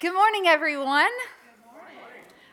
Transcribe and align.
Good 0.00 0.14
morning, 0.14 0.46
everyone. 0.46 1.10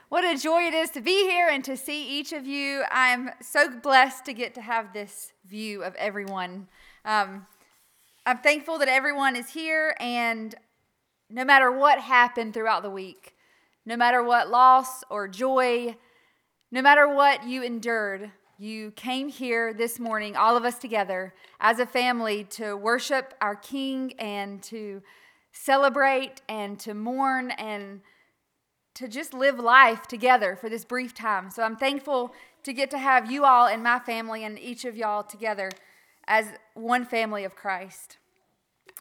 What 0.10 0.24
a 0.24 0.36
joy 0.36 0.64
it 0.64 0.74
is 0.74 0.90
to 0.92 1.02
be 1.02 1.30
here 1.30 1.48
and 1.48 1.64
to 1.66 1.78
see 1.78 2.20
each 2.20 2.34
of 2.34 2.48
you. 2.48 2.82
I'm 2.90 3.30
so 3.40 3.70
blessed 3.70 4.26
to 4.26 4.34
get 4.34 4.56
to 4.56 4.62
have 4.62 4.94
this 4.94 5.32
view 5.46 5.84
of 5.84 5.94
everyone. 5.94 6.68
Um, 7.06 7.46
I'm 8.26 8.40
thankful 8.40 8.80
that 8.80 8.88
everyone 8.88 9.36
is 9.36 9.52
here, 9.52 9.96
and 10.00 10.56
no 11.30 11.46
matter 11.46 11.72
what 11.72 12.00
happened 12.00 12.56
throughout 12.56 12.82
the 12.82 12.90
week, 12.90 13.36
no 13.86 13.96
matter 13.96 14.24
what 14.24 14.50
loss 14.50 15.04
or 15.12 15.28
joy, 15.28 15.96
no 16.72 16.82
matter 16.82 17.08
what 17.08 17.48
you 17.48 17.62
endured, 17.62 18.32
you 18.58 18.90
came 18.90 19.30
here 19.30 19.72
this 19.72 20.00
morning, 20.00 20.36
all 20.36 20.58
of 20.58 20.66
us 20.66 20.80
together 20.80 21.36
as 21.60 21.78
a 21.78 21.86
family, 21.86 22.44
to 22.46 22.76
worship 22.76 23.36
our 23.40 23.56
King 23.56 24.14
and 24.18 24.64
to 24.64 25.04
celebrate 25.56 26.42
and 26.50 26.78
to 26.82 26.94
mourn 26.94 27.52
and 27.52 28.02
to 28.94 29.08
just 29.08 29.34
live 29.34 29.58
life 29.58 30.08
together 30.08 30.56
for 30.56 30.70
this 30.70 30.86
brief 30.86 31.14
time. 31.14 31.50
So 31.50 31.64
I'm 31.64 31.76
thankful 31.76 32.34
to 32.64 32.74
get 32.74 32.92
to 32.92 32.98
have 32.98 33.32
you 33.32 33.46
all 33.46 33.68
and 33.68 33.82
my 33.82 34.00
family 34.00 34.44
and 34.44 34.60
each 34.60 34.86
of 34.86 34.96
y'all 34.96 35.24
together 35.24 35.72
as 36.28 36.48
one 36.74 37.06
family 37.06 37.44
of 37.44 37.56
Christ. 37.56 38.18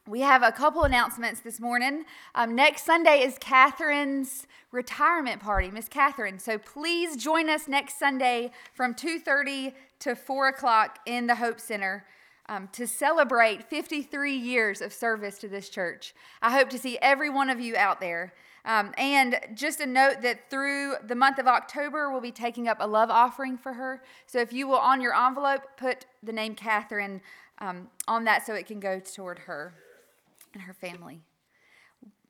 We 0.06 0.20
have 0.20 0.42
a 0.42 0.52
couple 0.52 0.82
announcements 0.82 1.40
this 1.40 1.58
morning. 1.58 2.04
Um, 2.34 2.54
next 2.54 2.84
Sunday 2.84 3.22
is 3.22 3.38
Catherine's 3.38 4.46
retirement 4.70 5.40
party, 5.40 5.70
Miss 5.70 5.88
Catherine. 5.88 6.38
So 6.38 6.58
please 6.58 7.16
join 7.16 7.48
us 7.48 7.68
next 7.68 7.98
Sunday 7.98 8.50
from 8.74 8.94
2:30 8.94 9.72
to 10.00 10.14
4 10.14 10.48
o'clock 10.48 10.98
in 11.06 11.26
the 11.26 11.36
Hope 11.36 11.58
Center 11.58 12.04
um, 12.48 12.68
to 12.72 12.86
celebrate 12.86 13.68
53 13.68 14.34
years 14.34 14.80
of 14.80 14.92
service 14.92 15.38
to 15.38 15.48
this 15.48 15.68
church. 15.68 16.14
I 16.42 16.52
hope 16.52 16.68
to 16.70 16.78
see 16.78 16.98
every 17.00 17.30
one 17.30 17.50
of 17.50 17.60
you 17.60 17.76
out 17.76 18.00
there. 18.00 18.34
Um, 18.66 18.94
and 18.96 19.38
just 19.54 19.80
a 19.80 19.86
note 19.86 20.22
that 20.22 20.48
through 20.50 20.94
the 21.06 21.14
month 21.14 21.38
of 21.38 21.46
October, 21.46 22.10
we'll 22.10 22.22
be 22.22 22.32
taking 22.32 22.66
up 22.66 22.78
a 22.80 22.86
love 22.86 23.10
offering 23.10 23.58
for 23.58 23.74
her. 23.74 24.02
So 24.26 24.40
if 24.40 24.52
you 24.52 24.66
will, 24.66 24.78
on 24.78 25.00
your 25.00 25.14
envelope, 25.14 25.62
put 25.76 26.06
the 26.22 26.32
name 26.32 26.54
Catherine 26.54 27.20
um, 27.58 27.88
on 28.08 28.24
that 28.24 28.46
so 28.46 28.54
it 28.54 28.66
can 28.66 28.80
go 28.80 29.00
toward 29.00 29.40
her 29.40 29.74
and 30.54 30.62
her 30.62 30.72
family. 30.72 31.20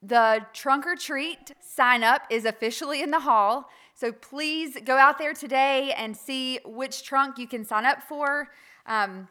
The 0.03 0.45
trunk 0.53 0.87
or 0.87 0.97
treat 0.97 1.53
sign 1.61 2.03
up 2.03 2.23
is 2.31 2.45
officially 2.45 3.01
in 3.01 3.11
the 3.11 3.21
hall. 3.21 3.71
So 3.95 4.13
please 4.13 4.77
go 4.85 4.97
out 4.97 5.19
there 5.19 5.35
today 5.35 5.95
and 5.97 6.17
see 6.17 6.59
which 6.65 7.05
trunk 7.05 7.39
you 7.39 7.47
can 7.47 7.65
sign 7.65 7.87
up 7.87 8.03
for. 8.03 8.51
Um, 8.87 9.29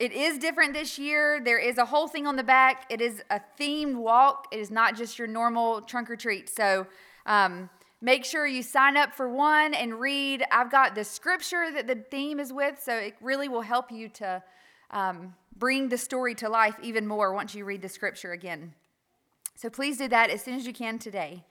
it 0.00 0.12
is 0.12 0.38
different 0.38 0.72
this 0.72 0.98
year. 0.98 1.42
There 1.44 1.58
is 1.58 1.76
a 1.76 1.84
whole 1.84 2.08
thing 2.08 2.26
on 2.26 2.34
the 2.34 2.42
back. 2.42 2.86
It 2.88 3.02
is 3.02 3.22
a 3.28 3.38
themed 3.60 3.96
walk. 3.96 4.46
It 4.50 4.58
is 4.58 4.70
not 4.70 4.96
just 4.96 5.18
your 5.18 5.28
normal 5.28 5.82
trunk 5.82 6.10
or 6.10 6.16
treat. 6.16 6.48
So 6.48 6.86
um, 7.26 7.68
make 8.00 8.24
sure 8.24 8.46
you 8.46 8.62
sign 8.62 8.96
up 8.96 9.14
for 9.14 9.28
one 9.28 9.74
and 9.74 10.00
read. 10.00 10.42
I've 10.50 10.70
got 10.70 10.94
the 10.94 11.04
scripture 11.04 11.70
that 11.74 11.86
the 11.86 11.96
theme 11.96 12.40
is 12.40 12.50
with, 12.50 12.82
so 12.82 12.96
it 12.96 13.14
really 13.20 13.46
will 13.46 13.60
help 13.60 13.92
you 13.92 14.08
to 14.08 14.42
um, 14.90 15.34
bring 15.54 15.90
the 15.90 15.98
story 15.98 16.34
to 16.36 16.48
life 16.48 16.76
even 16.82 17.06
more 17.06 17.34
once 17.34 17.54
you 17.54 17.66
read 17.66 17.82
the 17.82 17.88
scripture 17.90 18.32
again. 18.32 18.72
So 19.54 19.68
please 19.68 19.98
do 19.98 20.08
that 20.08 20.30
as 20.30 20.42
soon 20.42 20.54
as 20.54 20.66
you 20.66 20.72
can 20.72 20.98
today. 20.98 21.44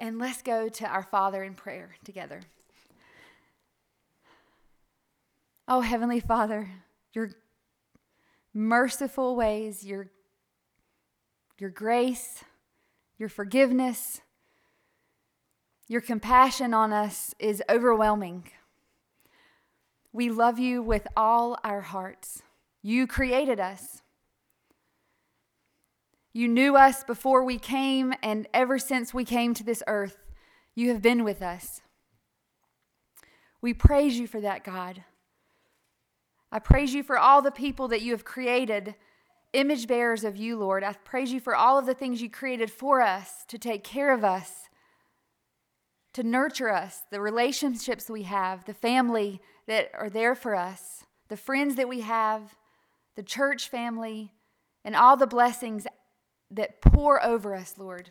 And 0.00 0.18
let's 0.18 0.40
go 0.40 0.70
to 0.70 0.86
our 0.86 1.02
Father 1.02 1.44
in 1.44 1.52
prayer 1.52 1.96
together. 2.02 2.40
Oh, 5.68 5.82
Heavenly 5.82 6.20
Father 6.20 6.70
your 7.12 7.30
merciful 8.54 9.36
ways, 9.36 9.84
your, 9.84 10.10
your 11.58 11.70
grace, 11.70 12.44
your 13.18 13.28
forgiveness, 13.28 14.20
your 15.88 16.00
compassion 16.00 16.72
on 16.72 16.92
us 16.92 17.34
is 17.38 17.62
overwhelming. 17.68 18.50
We 20.12 20.30
love 20.30 20.58
you 20.58 20.82
with 20.82 21.06
all 21.16 21.58
our 21.64 21.80
hearts. 21.80 22.42
You 22.82 23.06
created 23.06 23.60
us. 23.60 24.02
You 26.32 26.46
knew 26.46 26.76
us 26.76 27.02
before 27.02 27.44
we 27.44 27.58
came, 27.58 28.14
and 28.22 28.46
ever 28.54 28.78
since 28.78 29.12
we 29.12 29.24
came 29.24 29.52
to 29.54 29.64
this 29.64 29.82
earth, 29.88 30.16
you 30.76 30.90
have 30.90 31.02
been 31.02 31.24
with 31.24 31.42
us. 31.42 31.80
We 33.60 33.74
praise 33.74 34.18
you 34.18 34.26
for 34.26 34.40
that, 34.40 34.64
God. 34.64 35.04
I 36.52 36.58
praise 36.58 36.94
you 36.94 37.02
for 37.02 37.18
all 37.18 37.42
the 37.42 37.50
people 37.50 37.88
that 37.88 38.02
you 38.02 38.12
have 38.12 38.24
created, 38.24 38.94
image 39.52 39.86
bearers 39.86 40.24
of 40.24 40.36
you, 40.36 40.56
Lord. 40.56 40.82
I 40.82 40.92
praise 40.92 41.32
you 41.32 41.40
for 41.40 41.54
all 41.54 41.78
of 41.78 41.86
the 41.86 41.94
things 41.94 42.20
you 42.20 42.30
created 42.30 42.70
for 42.70 43.00
us 43.00 43.44
to 43.48 43.58
take 43.58 43.84
care 43.84 44.12
of 44.12 44.24
us, 44.24 44.68
to 46.12 46.22
nurture 46.22 46.72
us, 46.72 47.02
the 47.10 47.20
relationships 47.20 48.10
we 48.10 48.24
have, 48.24 48.64
the 48.64 48.74
family 48.74 49.40
that 49.68 49.90
are 49.94 50.10
there 50.10 50.34
for 50.34 50.56
us, 50.56 51.04
the 51.28 51.36
friends 51.36 51.76
that 51.76 51.88
we 51.88 52.00
have, 52.00 52.56
the 53.14 53.22
church 53.22 53.68
family, 53.68 54.32
and 54.84 54.96
all 54.96 55.16
the 55.16 55.26
blessings 55.26 55.86
that 56.50 56.80
pour 56.80 57.22
over 57.24 57.54
us, 57.54 57.74
Lord. 57.78 58.10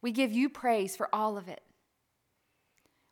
We 0.00 0.12
give 0.12 0.32
you 0.32 0.48
praise 0.48 0.96
for 0.96 1.08
all 1.12 1.36
of 1.36 1.48
it. 1.48 1.62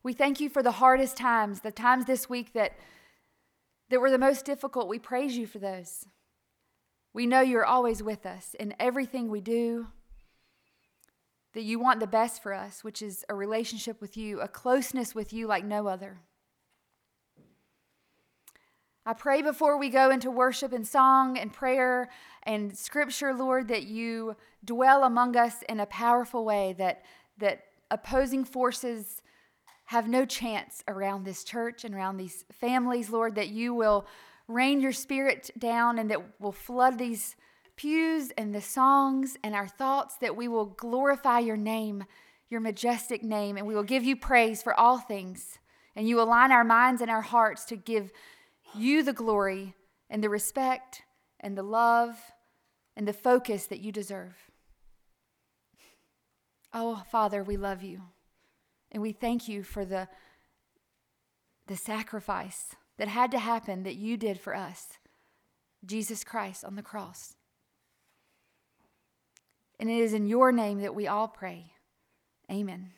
We 0.02 0.12
thank 0.12 0.40
you 0.40 0.48
for 0.48 0.62
the 0.62 0.72
hardest 0.72 1.16
times, 1.16 1.60
the 1.60 1.72
times 1.72 2.06
this 2.06 2.28
week 2.28 2.52
that 2.54 2.72
that 3.90 4.00
were 4.00 4.10
the 4.10 4.18
most 4.18 4.44
difficult. 4.44 4.88
We 4.88 4.98
praise 4.98 5.36
you 5.36 5.46
for 5.46 5.58
those. 5.58 6.06
We 7.12 7.26
know 7.26 7.40
you're 7.40 7.66
always 7.66 8.02
with 8.02 8.24
us 8.24 8.54
in 8.58 8.74
everything 8.78 9.28
we 9.28 9.40
do, 9.40 9.88
that 11.52 11.62
you 11.62 11.80
want 11.80 11.98
the 11.98 12.06
best 12.06 12.42
for 12.42 12.54
us, 12.54 12.84
which 12.84 13.02
is 13.02 13.24
a 13.28 13.34
relationship 13.34 14.00
with 14.00 14.16
you, 14.16 14.40
a 14.40 14.46
closeness 14.46 15.14
with 15.14 15.32
you 15.32 15.48
like 15.48 15.64
no 15.64 15.88
other. 15.88 16.18
I 19.04 19.14
pray 19.14 19.42
before 19.42 19.76
we 19.76 19.88
go 19.88 20.10
into 20.10 20.30
worship 20.30 20.72
and 20.72 20.86
song 20.86 21.36
and 21.36 21.52
prayer 21.52 22.10
and 22.44 22.76
scripture, 22.76 23.34
Lord, 23.34 23.66
that 23.68 23.84
you 23.84 24.36
dwell 24.64 25.02
among 25.02 25.36
us 25.36 25.62
in 25.68 25.80
a 25.80 25.86
powerful 25.86 26.44
way, 26.44 26.74
that, 26.78 27.02
that 27.38 27.64
opposing 27.90 28.44
forces 28.44 29.20
have 29.90 30.06
no 30.06 30.24
chance 30.24 30.84
around 30.86 31.24
this 31.24 31.42
church 31.42 31.84
and 31.84 31.96
around 31.96 32.16
these 32.16 32.44
families, 32.52 33.10
Lord, 33.10 33.34
that 33.34 33.48
you 33.48 33.74
will 33.74 34.06
rain 34.46 34.80
your 34.80 34.92
spirit 34.92 35.50
down 35.58 35.98
and 35.98 36.08
that 36.12 36.40
will 36.40 36.52
flood 36.52 36.96
these 36.96 37.34
pews 37.74 38.30
and 38.38 38.54
the 38.54 38.60
songs 38.60 39.36
and 39.42 39.52
our 39.52 39.66
thoughts, 39.66 40.14
that 40.18 40.36
we 40.36 40.46
will 40.46 40.66
glorify 40.66 41.40
your 41.40 41.56
name, 41.56 42.04
your 42.48 42.60
majestic 42.60 43.24
name, 43.24 43.56
and 43.56 43.66
we 43.66 43.74
will 43.74 43.82
give 43.82 44.04
you 44.04 44.14
praise 44.14 44.62
for 44.62 44.78
all 44.78 44.98
things. 44.98 45.58
And 45.96 46.08
you 46.08 46.20
align 46.20 46.52
our 46.52 46.62
minds 46.62 47.02
and 47.02 47.10
our 47.10 47.22
hearts 47.22 47.64
to 47.64 47.74
give 47.74 48.12
you 48.76 49.02
the 49.02 49.12
glory 49.12 49.74
and 50.08 50.22
the 50.22 50.30
respect 50.30 51.02
and 51.40 51.58
the 51.58 51.64
love 51.64 52.16
and 52.96 53.08
the 53.08 53.12
focus 53.12 53.66
that 53.66 53.80
you 53.80 53.90
deserve. 53.90 54.36
Oh, 56.72 57.02
Father, 57.10 57.42
we 57.42 57.56
love 57.56 57.82
you. 57.82 58.02
And 58.92 59.02
we 59.02 59.12
thank 59.12 59.48
you 59.48 59.62
for 59.62 59.84
the, 59.84 60.08
the 61.66 61.76
sacrifice 61.76 62.74
that 62.98 63.08
had 63.08 63.30
to 63.30 63.38
happen 63.38 63.82
that 63.84 63.96
you 63.96 64.16
did 64.16 64.40
for 64.40 64.54
us 64.54 64.98
Jesus 65.84 66.24
Christ 66.24 66.64
on 66.64 66.76
the 66.76 66.82
cross. 66.82 67.34
And 69.78 69.88
it 69.88 69.98
is 69.98 70.12
in 70.12 70.26
your 70.26 70.52
name 70.52 70.80
that 70.82 70.94
we 70.94 71.06
all 71.06 71.28
pray. 71.28 71.72
Amen. 72.50 72.90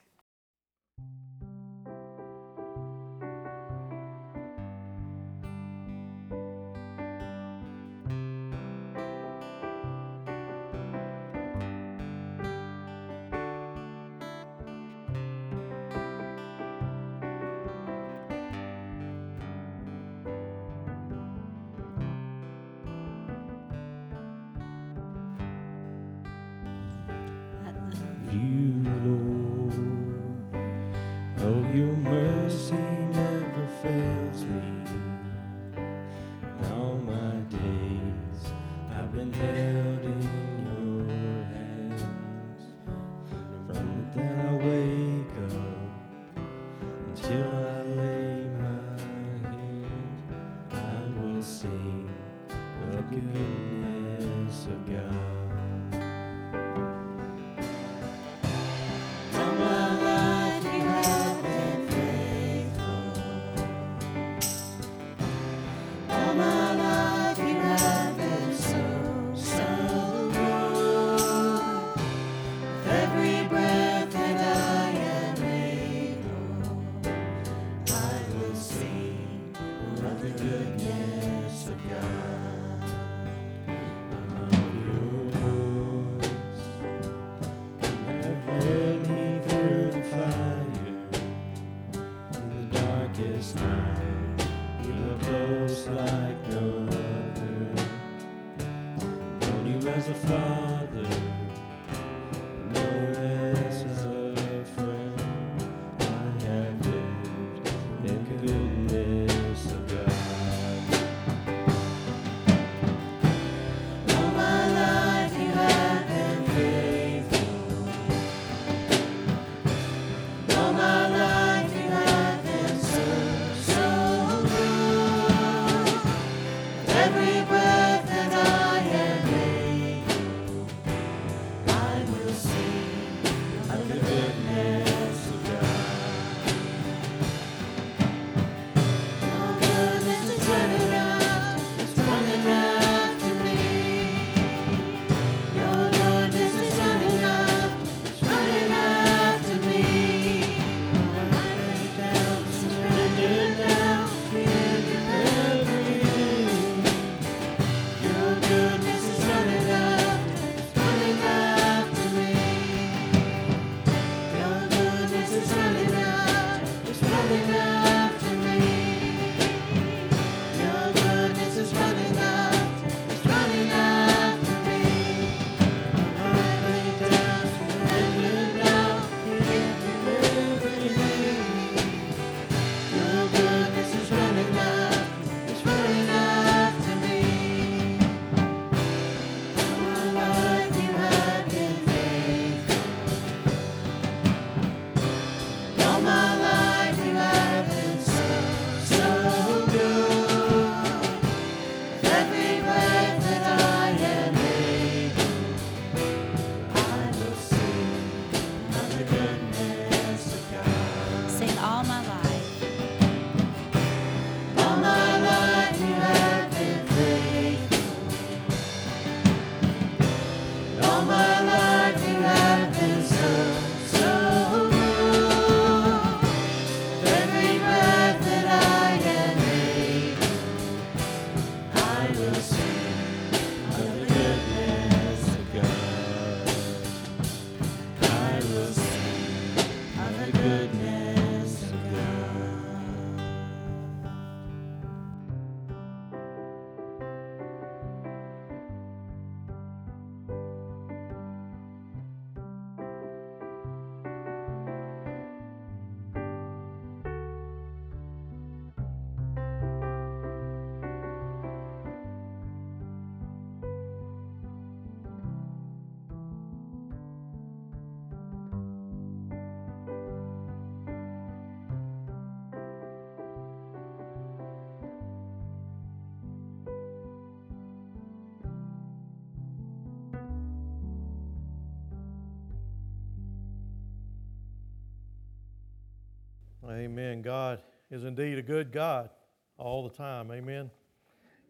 Amen. 286.93 287.23
God 287.23 287.63
is 287.91 288.05
indeed 288.05 288.37
a 288.37 288.43
good 288.43 288.71
God 288.71 289.09
all 289.57 289.89
the 289.89 289.97
time. 289.97 290.31
Amen. 290.31 290.71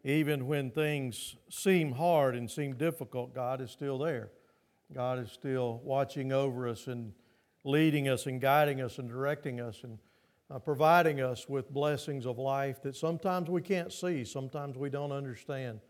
Even 0.05 0.47
when 0.47 0.71
things 0.71 1.35
seem 1.49 1.91
hard 1.91 2.33
and 2.33 2.49
seem 2.49 2.75
difficult, 2.75 3.35
God 3.35 3.59
is 3.59 3.69
still 3.69 3.97
there. 3.97 4.29
God 4.93 5.19
is 5.19 5.33
still 5.33 5.81
watching 5.83 6.31
over 6.31 6.65
us 6.69 6.87
and 6.87 7.11
leading 7.65 8.07
us 8.07 8.25
and 8.25 8.39
guiding 8.39 8.79
us 8.79 8.99
and 8.99 9.09
directing 9.09 9.59
us 9.59 9.83
and 9.83 9.97
uh, 10.49 10.59
providing 10.59 11.19
us 11.19 11.49
with 11.49 11.69
blessings 11.69 12.25
of 12.25 12.37
life 12.37 12.81
that 12.81 12.95
sometimes 12.95 13.49
we 13.49 13.61
can't 13.61 13.91
see, 13.91 14.23
sometimes 14.23 14.77
we 14.77 14.89
don't 14.89 15.11
understand 15.11 15.81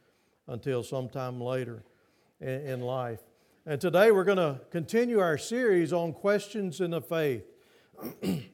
until 0.47 0.81
sometime 0.81 1.39
later 1.39 1.83
in, 2.41 2.47
in 2.47 2.81
life. 2.81 3.21
And 3.67 3.79
today 3.79 4.09
we're 4.09 4.23
going 4.23 4.37
to 4.37 4.61
continue 4.71 5.19
our 5.19 5.37
series 5.37 5.93
on 5.93 6.11
questions 6.11 6.81
in 6.81 6.89
the 6.89 7.01
faith. 7.01 7.43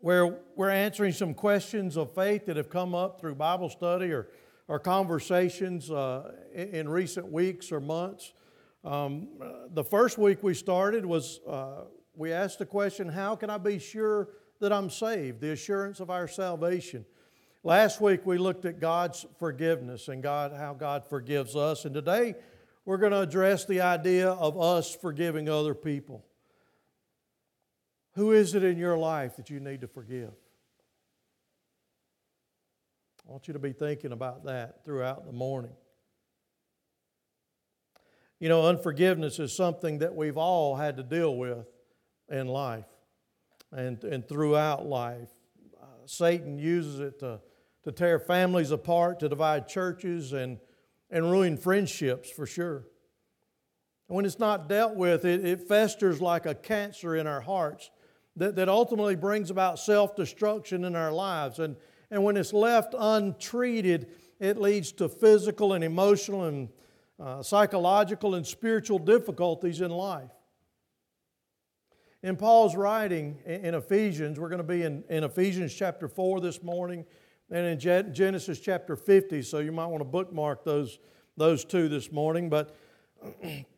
where 0.00 0.38
we're 0.54 0.70
answering 0.70 1.12
some 1.12 1.34
questions 1.34 1.96
of 1.96 2.14
faith 2.14 2.46
that 2.46 2.56
have 2.56 2.70
come 2.70 2.94
up 2.94 3.20
through 3.20 3.34
Bible 3.34 3.68
study 3.68 4.12
or, 4.12 4.28
or 4.68 4.78
conversations 4.78 5.90
uh, 5.90 6.32
in, 6.54 6.88
recent 6.88 7.30
weeks 7.30 7.72
or 7.72 7.80
months. 7.80 8.32
Um, 8.84 9.28
the 9.74 9.82
first 9.82 10.16
week 10.18 10.42
we 10.42 10.54
started 10.54 11.04
was 11.04 11.40
uh, 11.48 11.84
we 12.14 12.32
asked 12.32 12.60
the 12.60 12.66
question, 12.66 13.08
How 13.08 13.34
can 13.34 13.50
I 13.50 13.58
be 13.58 13.78
sure 13.78 14.28
that 14.60 14.72
I'm 14.72 14.88
saved? 14.88 15.40
The 15.40 15.50
assurance 15.50 15.98
of 15.98 16.10
our 16.10 16.28
salvation. 16.28 17.04
Last 17.64 18.00
week 18.00 18.24
we 18.24 18.38
looked 18.38 18.64
at 18.66 18.78
God's 18.78 19.26
forgiveness 19.38 20.06
and 20.06 20.22
God, 20.22 20.52
how 20.56 20.74
God 20.74 21.04
forgives 21.08 21.56
us. 21.56 21.84
And 21.84 21.92
today 21.92 22.36
we're 22.84 22.98
going 22.98 23.12
to 23.12 23.20
address 23.20 23.64
the 23.64 23.80
idea 23.80 24.30
of 24.30 24.58
us 24.60 24.94
forgiving 24.94 25.48
other 25.48 25.74
people. 25.74 26.24
Who 28.18 28.32
is 28.32 28.56
it 28.56 28.64
in 28.64 28.78
your 28.78 28.98
life 28.98 29.36
that 29.36 29.48
you 29.48 29.60
need 29.60 29.82
to 29.82 29.86
forgive? 29.86 30.32
I 33.24 33.30
want 33.30 33.46
you 33.46 33.52
to 33.52 33.60
be 33.60 33.72
thinking 33.72 34.10
about 34.10 34.46
that 34.46 34.84
throughout 34.84 35.24
the 35.24 35.32
morning. 35.32 35.70
You 38.40 38.48
know, 38.48 38.66
unforgiveness 38.66 39.38
is 39.38 39.54
something 39.54 40.00
that 40.00 40.16
we've 40.16 40.36
all 40.36 40.74
had 40.74 40.96
to 40.96 41.04
deal 41.04 41.36
with 41.36 41.64
in 42.28 42.48
life 42.48 42.88
and, 43.70 44.02
and 44.02 44.28
throughout 44.28 44.84
life. 44.84 45.30
Uh, 45.80 45.86
Satan 46.06 46.58
uses 46.58 46.98
it 46.98 47.20
to, 47.20 47.38
to 47.84 47.92
tear 47.92 48.18
families 48.18 48.72
apart, 48.72 49.20
to 49.20 49.28
divide 49.28 49.68
churches, 49.68 50.32
and, 50.32 50.58
and 51.08 51.30
ruin 51.30 51.56
friendships 51.56 52.28
for 52.28 52.46
sure. 52.46 52.88
When 54.08 54.24
it's 54.24 54.40
not 54.40 54.68
dealt 54.68 54.96
with, 54.96 55.24
it, 55.24 55.44
it 55.44 55.68
festers 55.68 56.20
like 56.20 56.46
a 56.46 56.54
cancer 56.56 57.14
in 57.14 57.28
our 57.28 57.42
hearts 57.42 57.92
that, 58.38 58.56
that 58.56 58.68
ultimately 58.68 59.16
brings 59.16 59.50
about 59.50 59.78
self 59.78 60.16
destruction 60.16 60.84
in 60.84 60.96
our 60.96 61.12
lives. 61.12 61.58
And, 61.58 61.76
and 62.10 62.24
when 62.24 62.36
it's 62.36 62.52
left 62.52 62.94
untreated, 62.98 64.08
it 64.40 64.56
leads 64.56 64.92
to 64.92 65.08
physical 65.08 65.72
and 65.72 65.82
emotional 65.82 66.44
and 66.44 66.68
uh, 67.20 67.42
psychological 67.42 68.34
and 68.36 68.46
spiritual 68.46 68.98
difficulties 68.98 69.80
in 69.80 69.90
life. 69.90 70.30
In 72.22 72.36
Paul's 72.36 72.74
writing 72.74 73.38
in 73.46 73.74
Ephesians, 73.74 74.40
we're 74.40 74.48
going 74.48 74.58
to 74.58 74.64
be 74.64 74.82
in, 74.82 75.04
in 75.08 75.24
Ephesians 75.24 75.72
chapter 75.74 76.08
4 76.08 76.40
this 76.40 76.62
morning 76.62 77.04
and 77.50 77.66
in 77.66 78.12
Genesis 78.12 78.60
chapter 78.60 78.96
50, 78.96 79.42
so 79.42 79.58
you 79.58 79.72
might 79.72 79.86
want 79.86 80.00
to 80.00 80.04
bookmark 80.04 80.64
those, 80.64 80.98
those 81.36 81.64
two 81.64 81.88
this 81.88 82.12
morning. 82.12 82.50
But 82.50 82.76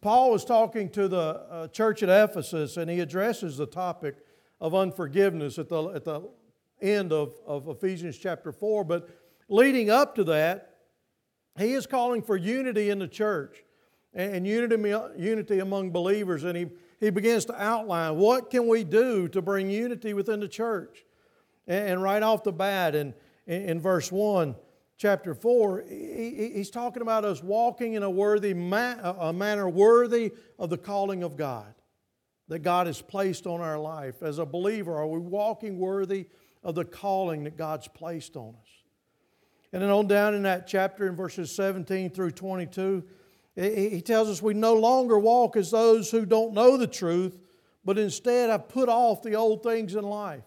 Paul 0.00 0.30
was 0.30 0.44
talking 0.44 0.88
to 0.90 1.08
the 1.08 1.18
uh, 1.18 1.68
church 1.68 2.02
at 2.02 2.08
Ephesus, 2.08 2.76
and 2.76 2.90
he 2.90 3.00
addresses 3.00 3.56
the 3.56 3.66
topic 3.66 4.16
of 4.60 4.74
unforgiveness 4.74 5.58
at 5.58 5.68
the, 5.68 5.82
at 5.88 6.04
the 6.04 6.22
end 6.80 7.12
of, 7.12 7.34
of 7.46 7.68
Ephesians 7.68 8.16
chapter 8.18 8.52
4. 8.52 8.84
But 8.84 9.08
leading 9.48 9.90
up 9.90 10.14
to 10.16 10.24
that, 10.24 10.76
he 11.58 11.72
is 11.72 11.86
calling 11.86 12.22
for 12.22 12.36
unity 12.36 12.90
in 12.90 12.98
the 12.98 13.08
church 13.08 13.62
and, 14.14 14.36
and 14.36 14.46
unity, 14.46 14.76
unity 15.16 15.58
among 15.58 15.90
believers. 15.90 16.44
And 16.44 16.56
he, 16.56 16.66
he 17.00 17.10
begins 17.10 17.44
to 17.46 17.62
outline 17.62 18.16
what 18.16 18.50
can 18.50 18.68
we 18.68 18.84
do 18.84 19.28
to 19.28 19.42
bring 19.42 19.70
unity 19.70 20.14
within 20.14 20.40
the 20.40 20.48
church. 20.48 21.04
And, 21.66 21.90
and 21.90 22.02
right 22.02 22.22
off 22.22 22.44
the 22.44 22.52
bat, 22.52 22.94
in, 22.94 23.14
in, 23.46 23.62
in 23.62 23.80
verse 23.80 24.12
1, 24.12 24.54
chapter 25.00 25.34
4, 25.34 25.84
he, 25.88 26.52
he's 26.54 26.70
talking 26.70 27.00
about 27.00 27.24
us 27.24 27.42
walking 27.42 27.94
in 27.94 28.02
a 28.02 28.10
worthy 28.10 28.50
a 28.50 29.32
manner 29.32 29.68
worthy 29.68 30.32
of 30.58 30.68
the 30.68 30.76
calling 30.76 31.22
of 31.22 31.36
God 31.38 31.74
that 32.48 32.58
God 32.58 32.86
has 32.86 33.00
placed 33.00 33.46
on 33.46 33.62
our 33.62 33.78
life. 33.78 34.22
As 34.22 34.38
a 34.38 34.44
believer, 34.44 34.94
are 34.94 35.06
we 35.06 35.18
walking 35.18 35.78
worthy 35.78 36.26
of 36.62 36.74
the 36.74 36.84
calling 36.84 37.44
that 37.44 37.56
God's 37.56 37.88
placed 37.88 38.36
on 38.36 38.54
us? 38.60 38.68
And 39.72 39.82
then 39.82 39.88
on 39.88 40.06
down 40.06 40.34
in 40.34 40.42
that 40.42 40.66
chapter 40.66 41.08
in 41.08 41.16
verses 41.16 41.50
17 41.54 42.10
through 42.10 42.32
22, 42.32 43.02
he 43.56 44.02
tells 44.02 44.28
us 44.28 44.42
we 44.42 44.52
no 44.52 44.74
longer 44.74 45.18
walk 45.18 45.56
as 45.56 45.70
those 45.70 46.10
who 46.10 46.26
don't 46.26 46.52
know 46.52 46.76
the 46.76 46.86
truth, 46.86 47.38
but 47.84 47.98
instead 47.98 48.50
have 48.50 48.68
put 48.68 48.88
off 48.88 49.22
the 49.22 49.34
old 49.34 49.62
things 49.62 49.94
in 49.94 50.04
life, 50.04 50.44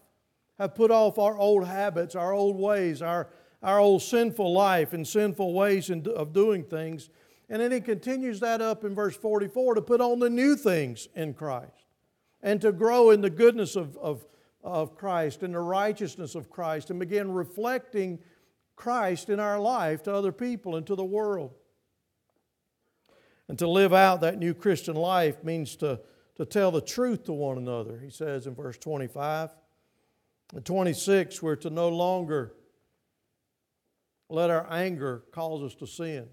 have 0.58 0.76
put 0.76 0.92
off 0.92 1.18
our 1.18 1.36
old 1.36 1.66
habits, 1.66 2.14
our 2.14 2.32
old 2.32 2.56
ways, 2.56 3.02
our 3.02 3.28
our 3.64 3.80
old 3.80 4.02
sinful 4.02 4.52
life 4.52 4.92
and 4.92 5.08
sinful 5.08 5.54
ways 5.54 5.90
of 5.90 6.34
doing 6.34 6.62
things. 6.62 7.08
And 7.48 7.62
then 7.62 7.72
he 7.72 7.80
continues 7.80 8.38
that 8.40 8.60
up 8.60 8.84
in 8.84 8.94
verse 8.94 9.16
44 9.16 9.76
to 9.76 9.82
put 9.82 10.02
on 10.02 10.18
the 10.18 10.28
new 10.28 10.54
things 10.54 11.08
in 11.14 11.32
Christ 11.32 11.86
and 12.42 12.60
to 12.60 12.72
grow 12.72 13.10
in 13.10 13.22
the 13.22 13.30
goodness 13.30 13.74
of, 13.74 13.96
of, 13.96 14.26
of 14.62 14.94
Christ 14.94 15.42
and 15.42 15.54
the 15.54 15.60
righteousness 15.60 16.34
of 16.34 16.50
Christ 16.50 16.90
and 16.90 17.00
begin 17.00 17.32
reflecting 17.32 18.18
Christ 18.76 19.30
in 19.30 19.40
our 19.40 19.58
life 19.58 20.02
to 20.02 20.14
other 20.14 20.32
people 20.32 20.76
and 20.76 20.86
to 20.86 20.94
the 20.94 21.04
world. 21.04 21.54
And 23.48 23.58
to 23.58 23.66
live 23.66 23.94
out 23.94 24.20
that 24.20 24.38
new 24.38 24.52
Christian 24.52 24.94
life 24.94 25.42
means 25.42 25.76
to, 25.76 26.00
to 26.36 26.44
tell 26.44 26.70
the 26.70 26.82
truth 26.82 27.24
to 27.24 27.32
one 27.32 27.56
another, 27.56 27.98
he 27.98 28.10
says 28.10 28.46
in 28.46 28.54
verse 28.54 28.76
25. 28.76 29.50
And 30.54 30.64
26, 30.64 31.40
we're 31.40 31.56
to 31.56 31.70
no 31.70 31.88
longer 31.88 32.52
let 34.28 34.50
our 34.50 34.66
anger 34.70 35.24
cause 35.32 35.62
us 35.62 35.74
to 35.76 35.86
sin. 35.86 36.26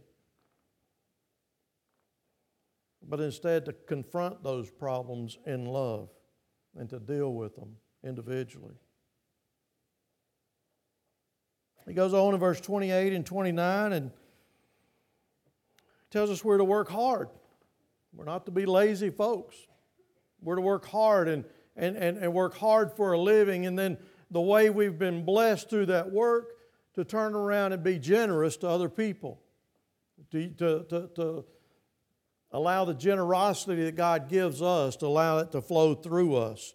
But 3.08 3.20
instead, 3.20 3.66
to 3.66 3.74
confront 3.74 4.44
those 4.44 4.70
problems 4.70 5.38
in 5.46 5.66
love 5.66 6.10
and 6.78 6.90
to 6.90 7.00
deal 7.00 7.34
with 7.34 7.56
them 7.56 7.76
individually. 8.04 8.76
He 11.88 11.94
goes 11.94 12.14
on 12.14 12.34
in 12.34 12.40
verse 12.40 12.62
28 12.62 13.14
and 13.14 13.26
29 13.26 13.94
and 13.94 14.12
tells 16.12 16.30
us 16.30 16.46
we're 16.46 16.58
to 16.58 16.64
work 16.64 16.90
hard. 16.90 17.30
We're 18.14 18.26
not 18.26 18.46
to 18.46 18.52
be 18.52 18.66
lazy 18.66 19.10
folks. 19.10 19.56
We're 20.42 20.56
to 20.56 20.62
work 20.62 20.86
hard 20.86 21.28
and, 21.28 21.44
and, 21.76 21.96
and, 21.98 22.18
and 22.18 22.34
work 22.34 22.56
hard 22.56 22.94
for 22.94 23.14
a 23.14 23.20
living. 23.20 23.66
And 23.66 23.78
then 23.78 23.98
the 24.30 24.42
way 24.42 24.70
we've 24.70 25.00
been 25.00 25.26
blessed 25.26 25.70
through 25.70 25.88
that 25.88 26.12
work 26.12 26.50
to 26.96 27.04
turn 27.04 27.36
around 27.36 27.74
and 27.74 27.84
be 27.84 27.98
generous 27.98 28.58
to 28.58 28.68
other 28.68 28.90
people, 28.90 29.42
to, 30.32 30.50
to, 30.50 30.86
to, 30.90 31.10
to 31.16 31.46
allow 32.52 32.86
the 32.86 32.94
generosity 32.94 33.84
that 33.86 33.96
God 33.96 34.30
gives 34.30 34.62
us 34.62 34.96
to 34.98 35.08
allow 35.08 35.40
it 35.40 35.52
to 35.52 35.62
flow 35.62 35.94
through 35.94 36.36
us. 36.36 36.74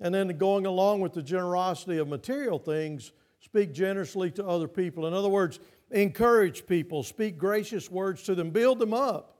And 0.00 0.14
then 0.14 0.36
going 0.36 0.66
along 0.66 1.00
with 1.00 1.14
the 1.14 1.22
generosity 1.22 1.98
of 1.98 2.08
material 2.08 2.58
things, 2.58 3.12
speak 3.40 3.72
generously 3.72 4.30
to 4.32 4.46
other 4.46 4.68
people. 4.68 5.06
In 5.06 5.14
other 5.14 5.28
words, 5.28 5.60
encourage 5.90 6.66
people, 6.66 7.02
speak 7.02 7.38
gracious 7.38 7.90
words 7.90 8.22
to 8.24 8.34
them, 8.34 8.50
build 8.50 8.78
them 8.78 8.92
up. 8.92 9.38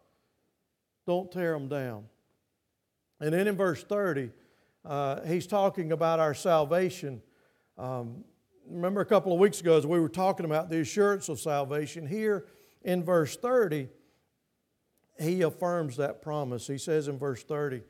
Don't 1.06 1.30
tear 1.30 1.52
them 1.52 1.68
down. 1.68 2.04
And 3.20 3.32
then 3.32 3.46
in 3.46 3.56
verse 3.56 3.82
30, 3.84 4.30
uh, 4.84 5.20
he's 5.22 5.46
talking 5.46 5.92
about 5.92 6.20
our 6.20 6.34
salvation. 6.34 7.22
Um, 7.76 8.24
remember 8.68 9.00
a 9.00 9.06
couple 9.06 9.32
of 9.32 9.38
weeks 9.38 9.60
ago 9.60 9.76
as 9.76 9.86
we 9.86 10.00
were 10.00 10.08
talking 10.08 10.46
about 10.46 10.70
the 10.70 10.80
assurance 10.80 11.28
of 11.28 11.40
salvation, 11.40 12.06
here 12.06 12.46
in 12.82 13.02
verse 13.02 13.36
30, 13.36 13.88
he 15.18 15.42
affirms 15.42 15.96
that 15.96 16.22
promise. 16.22 16.66
He 16.66 16.78
says 16.78 17.08
in 17.08 17.18
verse 17.18 17.42
30, 17.42 17.82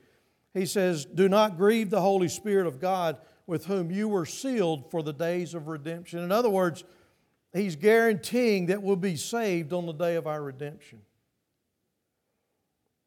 he 0.52 0.66
says, 0.66 1.04
Do 1.04 1.28
not 1.28 1.56
grieve 1.56 1.90
the 1.90 2.00
Holy 2.00 2.28
Spirit 2.28 2.66
of 2.66 2.80
God 2.80 3.18
with 3.46 3.66
whom 3.66 3.90
you 3.90 4.08
were 4.08 4.26
sealed 4.26 4.90
for 4.90 5.02
the 5.02 5.12
days 5.12 5.54
of 5.54 5.68
redemption. 5.68 6.20
In 6.20 6.32
other 6.32 6.48
words, 6.48 6.84
he's 7.52 7.76
guaranteeing 7.76 8.66
that 8.66 8.82
we'll 8.82 8.96
be 8.96 9.16
saved 9.16 9.72
on 9.72 9.86
the 9.86 9.92
day 9.92 10.16
of 10.16 10.26
our 10.26 10.42
redemption. 10.42 11.00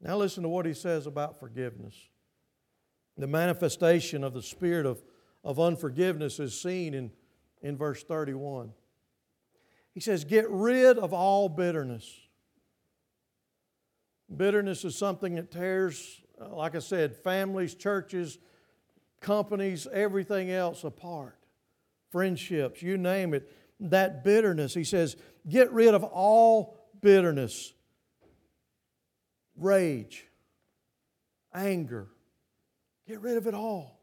Now, 0.00 0.16
listen 0.16 0.42
to 0.44 0.48
what 0.48 0.66
he 0.66 0.74
says 0.74 1.06
about 1.06 1.40
forgiveness. 1.40 1.94
The 3.16 3.26
manifestation 3.26 4.22
of 4.22 4.32
the 4.32 4.42
spirit 4.42 4.86
of, 4.86 5.02
of 5.42 5.58
unforgiveness 5.58 6.38
is 6.38 6.60
seen 6.60 6.94
in 6.94 7.10
in 7.62 7.76
verse 7.76 8.02
31. 8.02 8.72
He 9.92 10.00
says, 10.00 10.24
Get 10.24 10.48
rid 10.50 10.98
of 10.98 11.12
all 11.12 11.48
bitterness. 11.48 12.08
Bitterness 14.34 14.84
is 14.84 14.96
something 14.96 15.36
that 15.36 15.50
tears, 15.50 16.20
uh, 16.40 16.54
like 16.54 16.74
I 16.74 16.80
said, 16.80 17.16
families, 17.16 17.74
churches, 17.74 18.38
companies, 19.20 19.86
everything 19.92 20.50
else 20.50 20.84
apart. 20.84 21.38
Friendships, 22.10 22.82
you 22.82 22.98
name 22.98 23.34
it. 23.34 23.50
That 23.80 24.24
bitterness, 24.24 24.74
he 24.74 24.84
says, 24.84 25.16
get 25.48 25.72
rid 25.72 25.94
of 25.94 26.04
all 26.04 26.76
bitterness, 27.00 27.72
rage, 29.56 30.26
anger. 31.54 32.08
Get 33.06 33.20
rid 33.20 33.36
of 33.36 33.46
it 33.46 33.54
all. 33.54 34.00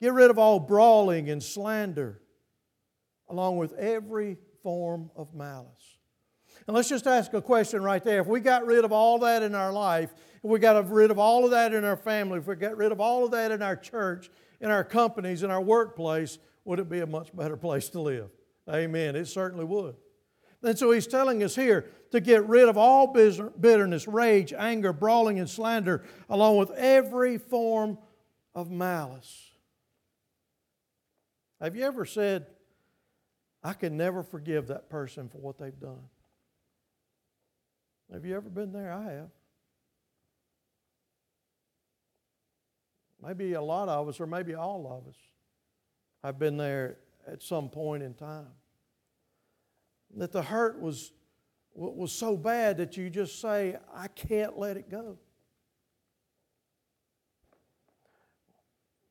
Get 0.00 0.12
rid 0.12 0.30
of 0.30 0.38
all 0.38 0.60
brawling 0.60 1.30
and 1.30 1.42
slander, 1.42 2.20
along 3.34 3.56
with 3.56 3.72
every 3.72 4.36
form 4.62 5.10
of 5.16 5.34
malice. 5.34 5.98
And 6.68 6.76
let's 6.76 6.88
just 6.88 7.08
ask 7.08 7.34
a 7.34 7.42
question 7.42 7.82
right 7.82 8.02
there. 8.02 8.20
If 8.20 8.28
we 8.28 8.38
got 8.38 8.64
rid 8.64 8.84
of 8.84 8.92
all 8.92 9.18
that 9.18 9.42
in 9.42 9.56
our 9.56 9.72
life, 9.72 10.14
if 10.36 10.44
we 10.44 10.60
got 10.60 10.88
rid 10.88 11.10
of 11.10 11.18
all 11.18 11.44
of 11.44 11.50
that 11.50 11.74
in 11.74 11.84
our 11.84 11.96
family, 11.96 12.38
if 12.38 12.46
we 12.46 12.54
got 12.54 12.76
rid 12.76 12.92
of 12.92 13.00
all 13.00 13.24
of 13.24 13.32
that 13.32 13.50
in 13.50 13.60
our 13.60 13.74
church, 13.74 14.30
in 14.60 14.70
our 14.70 14.84
companies, 14.84 15.42
in 15.42 15.50
our 15.50 15.60
workplace, 15.60 16.38
would 16.64 16.78
it 16.78 16.88
be 16.88 17.00
a 17.00 17.06
much 17.06 17.34
better 17.36 17.56
place 17.56 17.88
to 17.90 18.00
live? 18.00 18.30
Amen. 18.70 19.16
It 19.16 19.26
certainly 19.26 19.64
would. 19.64 19.96
And 20.62 20.78
so 20.78 20.92
he's 20.92 21.08
telling 21.08 21.42
us 21.42 21.56
here 21.56 21.90
to 22.12 22.20
get 22.20 22.48
rid 22.48 22.68
of 22.68 22.78
all 22.78 23.08
bitterness, 23.08 24.06
rage, 24.06 24.52
anger, 24.56 24.92
brawling, 24.92 25.40
and 25.40 25.50
slander, 25.50 26.04
along 26.30 26.56
with 26.58 26.70
every 26.70 27.36
form 27.36 27.98
of 28.54 28.70
malice. 28.70 29.50
Have 31.60 31.74
you 31.74 31.82
ever 31.84 32.04
said, 32.04 32.46
I 33.64 33.72
can 33.72 33.96
never 33.96 34.22
forgive 34.22 34.66
that 34.68 34.90
person 34.90 35.30
for 35.30 35.38
what 35.38 35.58
they've 35.58 35.80
done? 35.80 36.02
Have 38.12 38.26
you 38.26 38.36
ever 38.36 38.50
been 38.50 38.72
there? 38.72 38.92
I 38.92 39.12
have. 39.12 39.30
Maybe 43.22 43.54
a 43.54 43.62
lot 43.62 43.88
of 43.88 44.06
us, 44.06 44.20
or 44.20 44.26
maybe 44.26 44.54
all 44.54 44.86
of 44.86 45.08
us, 45.08 45.16
have 46.22 46.38
been 46.38 46.58
there 46.58 46.98
at 47.26 47.42
some 47.42 47.70
point 47.70 48.02
in 48.02 48.12
time 48.12 48.48
that 50.16 50.30
the 50.30 50.42
hurt 50.42 50.78
was, 50.78 51.12
was 51.74 52.12
so 52.12 52.36
bad 52.36 52.76
that 52.76 52.98
you 52.98 53.08
just 53.08 53.40
say, 53.40 53.76
I 53.94 54.08
can't 54.08 54.58
let 54.58 54.76
it 54.76 54.90
go. 54.90 55.16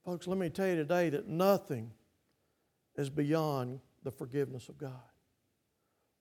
Folks, 0.06 0.28
let 0.28 0.38
me 0.38 0.50
tell 0.50 0.68
you 0.68 0.76
today 0.76 1.10
that 1.10 1.28
nothing 1.28 1.92
is 2.96 3.10
beyond 3.10 3.80
the 4.04 4.12
forgiveness 4.12 4.70
of 4.70 4.78
God. 4.78 5.02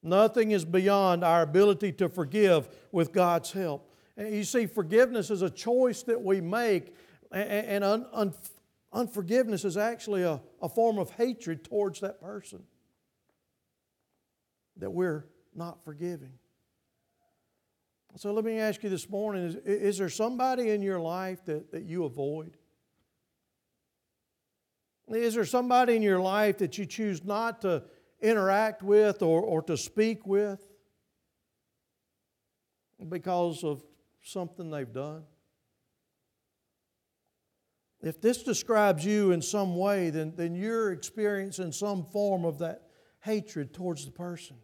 Nothing 0.03 0.51
is 0.51 0.65
beyond 0.65 1.23
our 1.23 1.43
ability 1.43 1.93
to 1.93 2.09
forgive 2.09 2.69
with 2.91 3.13
God's 3.13 3.53
help. 3.53 3.93
And 4.17 4.35
you 4.35 4.45
see, 4.45 4.67
forgiveness 4.67 5.31
is 5.31 5.43
a 5.43 5.51
choice 5.51 6.03
that 6.05 6.21
we 6.21 6.41
make, 6.41 6.95
and 7.31 7.85
un- 7.85 8.07
un- 8.13 8.35
unforgiveness 8.93 9.65
is 9.65 9.77
actually 9.77 10.23
a, 10.23 10.41
a 10.61 10.69
form 10.69 10.99
of 10.99 11.11
hatred 11.11 11.65
towards 11.65 12.01
that 12.01 12.21
person 12.21 12.63
that 14.77 14.91
we're 14.91 15.27
not 15.55 15.85
forgiving. 15.85 16.33
So 18.17 18.33
let 18.33 18.45
me 18.45 18.59
ask 18.59 18.83
you 18.83 18.91
this 18.91 19.09
morning 19.09 19.45
is, 19.45 19.57
is 19.57 19.99
there 19.99 20.11
somebody 20.11 20.71
in 20.71 20.83
your 20.83 21.01
life 21.01 21.45
that, 21.47 21.73
that 21.73 21.85
you 21.85 22.05
avoid? 22.05 22.57
Is 25.13 25.35
there 25.35 25.45
somebody 25.45 25.97
in 25.97 26.03
your 26.03 26.21
life 26.21 26.59
that 26.59 26.79
you 26.79 26.87
choose 26.87 27.25
not 27.25 27.63
to 27.63 27.83
interact 28.21 28.83
with 28.83 29.23
or, 29.23 29.43
or 29.43 29.63
to 29.63 29.77
speak 29.77 30.27
with 30.27 30.61
because 33.09 33.63
of 33.63 33.83
something 34.23 34.71
they've 34.71 34.93
done? 34.93 35.25
If 38.03 38.21
this 38.21 38.43
describes 38.43 39.05
you 39.05 39.31
in 39.31 39.43
some 39.43 39.77
way, 39.77 40.11
then, 40.11 40.33
then 40.35 40.57
you're 40.57 40.91
experiencing 40.93 41.71
some 41.71 42.05
form 42.07 42.45
of 42.45 42.59
that 42.59 42.83
hatred 43.21 43.73
towards 43.73 44.05
the 44.05 44.11
person 44.11 44.57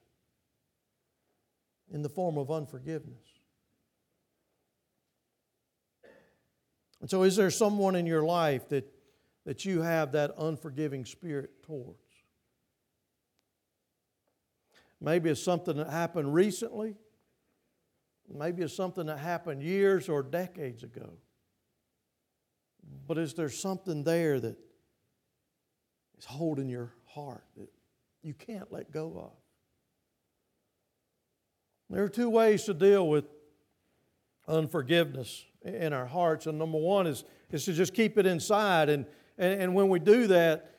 in 1.91 2.03
the 2.03 2.09
form 2.09 2.37
of 2.37 2.51
unforgiveness. 2.51 3.25
And 7.01 7.09
so, 7.09 7.23
is 7.23 7.37
there 7.37 7.51
someone 7.51 7.95
in 7.95 8.07
your 8.07 8.25
life 8.25 8.69
that, 8.71 8.93
that 9.45 9.65
you 9.65 9.83
have 9.83 10.13
that 10.13 10.33
unforgiving 10.39 11.05
spirit 11.05 11.63
towards? 11.63 11.99
Maybe 15.01 15.31
it's 15.31 15.43
something 15.43 15.77
that 15.77 15.89
happened 15.91 16.35
recently. 16.35 16.97
Maybe 18.33 18.63
it's 18.63 18.75
something 18.75 19.07
that 19.07 19.19
happened 19.19 19.63
years 19.63 20.09
or 20.09 20.23
decades 20.23 20.83
ago. 20.83 21.13
But 23.07 23.19
is 23.19 23.35
there 23.35 23.49
something 23.49 24.03
there 24.03 24.41
that 24.41 24.57
is 26.19 26.25
holding 26.25 26.69
your 26.69 26.93
heart 27.07 27.45
that 27.57 27.69
you 28.23 28.35
can't 28.35 28.71
let 28.73 28.91
go 28.91 29.13
of? 29.17 29.33
There 31.91 32.03
are 32.03 32.09
two 32.09 32.29
ways 32.29 32.65
to 32.65 32.75
deal 32.75 33.09
with 33.09 33.25
unforgiveness 34.47 35.45
in 35.63 35.93
our 35.93 36.07
hearts. 36.07 36.47
And 36.47 36.59
number 36.59 36.79
one 36.79 37.07
is, 37.07 37.25
is 37.51 37.65
to 37.65 37.73
just 37.73 37.95
keep 37.95 38.19
it 38.19 38.27
inside. 38.27 38.89
And, 38.89 39.07
and, 39.39 39.63
and 39.63 39.75
when 39.75 39.89
we 39.89 39.99
do 39.99 40.27
that, 40.27 40.75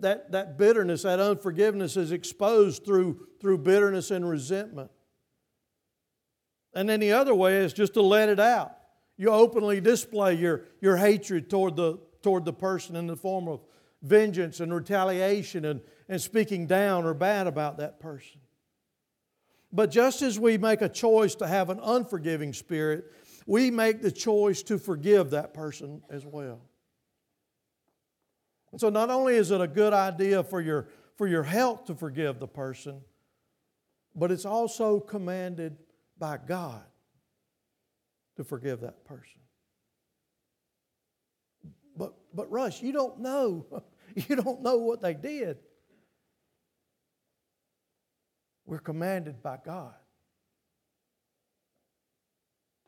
that, 0.00 0.32
that 0.32 0.58
bitterness, 0.58 1.02
that 1.02 1.20
unforgiveness 1.20 1.96
is 1.96 2.12
exposed 2.12 2.84
through, 2.84 3.26
through 3.40 3.58
bitterness 3.58 4.10
and 4.10 4.28
resentment. 4.28 4.90
And 6.74 6.88
then 6.88 7.00
the 7.00 7.12
other 7.12 7.34
way 7.34 7.58
is 7.58 7.72
just 7.72 7.94
to 7.94 8.02
let 8.02 8.28
it 8.28 8.40
out. 8.40 8.72
You 9.16 9.30
openly 9.30 9.80
display 9.80 10.34
your, 10.34 10.64
your 10.80 10.96
hatred 10.96 11.50
toward 11.50 11.76
the, 11.76 11.98
toward 12.22 12.44
the 12.44 12.52
person 12.52 12.96
in 12.96 13.06
the 13.06 13.16
form 13.16 13.48
of 13.48 13.64
vengeance 14.02 14.60
and 14.60 14.72
retaliation 14.72 15.64
and, 15.64 15.80
and 16.08 16.20
speaking 16.20 16.66
down 16.66 17.04
or 17.04 17.14
bad 17.14 17.46
about 17.46 17.78
that 17.78 17.98
person. 17.98 18.40
But 19.72 19.90
just 19.90 20.22
as 20.22 20.38
we 20.38 20.56
make 20.56 20.82
a 20.82 20.88
choice 20.88 21.34
to 21.36 21.46
have 21.46 21.68
an 21.68 21.80
unforgiving 21.82 22.52
spirit, 22.52 23.06
we 23.46 23.70
make 23.70 24.02
the 24.02 24.12
choice 24.12 24.62
to 24.64 24.78
forgive 24.78 25.30
that 25.30 25.52
person 25.52 26.02
as 26.10 26.24
well. 26.24 26.67
And 28.72 28.80
so 28.80 28.88
not 28.90 29.10
only 29.10 29.36
is 29.36 29.50
it 29.50 29.60
a 29.60 29.68
good 29.68 29.92
idea 29.92 30.42
for 30.44 30.60
your, 30.60 30.88
for 31.16 31.26
your 31.26 31.42
health 31.42 31.86
to 31.86 31.94
forgive 31.94 32.38
the 32.38 32.46
person, 32.46 33.00
but 34.14 34.30
it's 34.30 34.44
also 34.44 35.00
commanded 35.00 35.76
by 36.18 36.38
God 36.38 36.82
to 38.36 38.44
forgive 38.44 38.80
that 38.80 39.04
person. 39.04 39.40
But, 41.96 42.14
but 42.34 42.50
Russ, 42.50 42.82
you 42.82 42.92
don't 42.92 43.20
know. 43.20 43.66
You 44.26 44.36
don't 44.36 44.62
know 44.62 44.78
what 44.78 45.02
they 45.02 45.12
did. 45.12 45.58
We're 48.64 48.78
commanded 48.78 49.42
by 49.42 49.58
God 49.64 49.94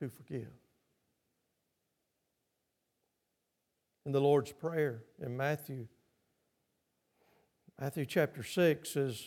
to 0.01 0.09
forgive. 0.09 0.49
In 4.07 4.13
the 4.13 4.21
Lord's 4.21 4.53
Prayer 4.53 5.03
in 5.23 5.37
Matthew, 5.37 5.87
Matthew 7.79 8.07
chapter 8.07 8.43
6 8.43 8.89
says, 8.89 9.25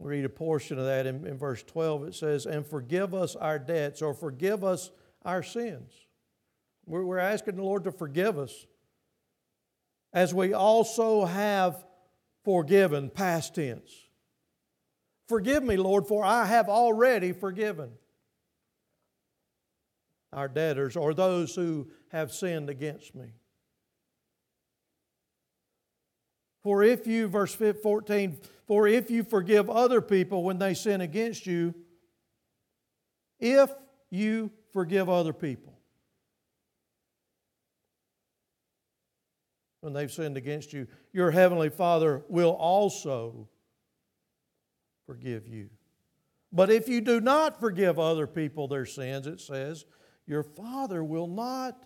we 0.00 0.12
read 0.12 0.24
a 0.24 0.30
portion 0.30 0.78
of 0.78 0.86
that 0.86 1.06
in, 1.06 1.26
in 1.26 1.36
verse 1.36 1.62
12. 1.62 2.04
It 2.04 2.14
says, 2.14 2.46
And 2.46 2.66
forgive 2.66 3.14
us 3.14 3.36
our 3.36 3.58
debts, 3.58 4.00
or 4.00 4.14
forgive 4.14 4.64
us 4.64 4.90
our 5.24 5.42
sins. 5.42 5.92
We're, 6.86 7.04
we're 7.04 7.18
asking 7.18 7.56
the 7.56 7.62
Lord 7.62 7.84
to 7.84 7.92
forgive 7.92 8.38
us, 8.38 8.66
as 10.12 10.32
we 10.32 10.54
also 10.54 11.26
have 11.26 11.84
forgiven, 12.44 13.10
past 13.10 13.56
tense. 13.56 13.90
Forgive 15.28 15.62
me, 15.62 15.76
Lord, 15.76 16.06
for 16.06 16.24
I 16.24 16.46
have 16.46 16.68
already 16.68 17.32
forgiven 17.32 17.90
our 20.32 20.48
debtors 20.48 20.96
or 20.96 21.14
those 21.14 21.54
who 21.54 21.88
have 22.08 22.32
sinned 22.32 22.70
against 22.70 23.14
me. 23.14 23.32
For 26.62 26.82
if 26.82 27.06
you, 27.06 27.28
verse 27.28 27.54
14, 27.54 28.38
for 28.66 28.86
if 28.86 29.10
you 29.10 29.24
forgive 29.24 29.70
other 29.70 30.00
people 30.00 30.44
when 30.44 30.58
they 30.58 30.74
sin 30.74 31.00
against 31.00 31.46
you, 31.46 31.74
if 33.38 33.70
you 34.10 34.50
forgive 34.72 35.08
other 35.08 35.32
people, 35.32 35.78
when 39.80 39.94
they've 39.94 40.12
sinned 40.12 40.36
against 40.36 40.74
you, 40.74 40.86
your 41.12 41.30
heavenly 41.30 41.70
Father 41.70 42.22
will 42.28 42.50
also 42.52 43.48
forgive 45.06 45.48
you. 45.48 45.70
But 46.52 46.70
if 46.70 46.88
you 46.88 47.00
do 47.00 47.20
not 47.20 47.58
forgive 47.58 47.98
other 47.98 48.26
people 48.26 48.68
their 48.68 48.84
sins, 48.84 49.26
it 49.26 49.40
says, 49.40 49.86
your 50.30 50.42
Father 50.42 51.02
will 51.02 51.26
not 51.26 51.76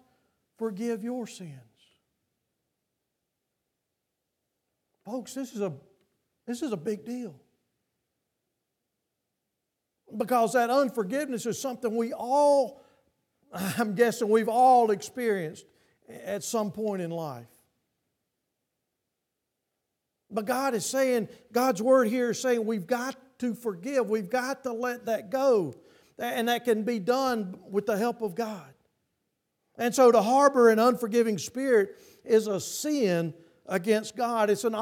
forgive 0.58 1.02
your 1.02 1.26
sins. 1.26 1.50
Folks, 5.04 5.34
this 5.34 5.52
is 5.54 5.60
a, 5.60 5.72
this 6.46 6.62
is 6.62 6.70
a 6.70 6.76
big 6.76 7.04
deal. 7.04 7.34
Because 10.16 10.52
that 10.52 10.70
unforgiveness 10.70 11.46
is 11.46 11.60
something 11.60 11.96
we 11.96 12.12
all 12.12 12.84
I'm 13.78 13.94
guessing 13.94 14.28
we've 14.28 14.48
all 14.48 14.90
experienced 14.90 15.64
at 16.08 16.44
some 16.44 16.70
point 16.70 17.02
in 17.02 17.10
life. 17.10 17.46
But 20.30 20.44
God 20.44 20.74
is 20.74 20.84
saying, 20.84 21.28
God's 21.52 21.80
word 21.80 22.08
here 22.08 22.30
is 22.30 22.40
saying 22.40 22.64
we've 22.66 22.86
got 22.86 23.16
to 23.38 23.54
forgive. 23.54 24.08
We've 24.08 24.28
got 24.28 24.64
to 24.64 24.72
let 24.72 25.06
that 25.06 25.30
go. 25.30 25.74
And 26.18 26.48
that 26.48 26.64
can 26.64 26.84
be 26.84 26.98
done 26.98 27.58
with 27.68 27.86
the 27.86 27.96
help 27.96 28.22
of 28.22 28.34
God. 28.34 28.72
And 29.76 29.94
so 29.94 30.12
to 30.12 30.22
harbor 30.22 30.70
an 30.70 30.78
unforgiving 30.78 31.38
spirit 31.38 31.96
is 32.24 32.46
a 32.46 32.60
sin 32.60 33.34
against 33.66 34.16
God. 34.16 34.50
It's 34.50 34.64
an, 34.64 34.74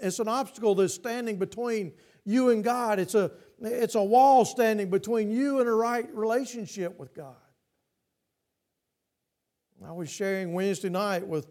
it's 0.00 0.18
an 0.18 0.28
obstacle 0.28 0.74
that's 0.74 0.94
standing 0.94 1.38
between 1.38 1.92
you 2.24 2.50
and 2.50 2.64
God. 2.64 2.98
It's 2.98 3.14
a, 3.14 3.30
it's 3.60 3.94
a 3.94 4.02
wall 4.02 4.44
standing 4.44 4.90
between 4.90 5.30
you 5.30 5.60
and 5.60 5.68
a 5.68 5.72
right 5.72 6.12
relationship 6.14 6.98
with 6.98 7.14
God. 7.14 7.36
I 9.84 9.92
was 9.92 10.10
sharing 10.10 10.52
Wednesday 10.52 10.88
night 10.88 11.26
with, 11.26 11.46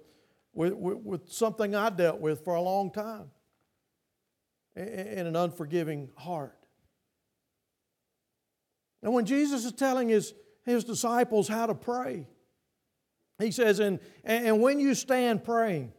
with, 0.54 0.74
with, 0.74 0.98
with 1.00 1.32
something 1.32 1.76
I 1.76 1.90
dealt 1.90 2.20
with 2.20 2.44
for 2.44 2.56
a 2.56 2.62
long 2.62 2.92
time 2.92 3.30
in 4.76 5.28
an 5.28 5.36
unforgiving 5.36 6.10
heart. 6.16 6.58
And 9.04 9.14
when 9.14 9.26
Jesus 9.26 9.66
is 9.66 9.72
telling 9.72 10.10
his, 10.10 10.34
his 10.64 10.84
disciples 10.84 11.48
how 11.48 11.66
to 11.66 11.76
pray, 11.76 12.28
he 13.40 13.52
says, 13.52 13.80
and, 13.80 14.00
and 14.24 14.62
when 14.62 14.80
you 14.80 14.94
stand 14.94 15.44
praying, 15.44 15.92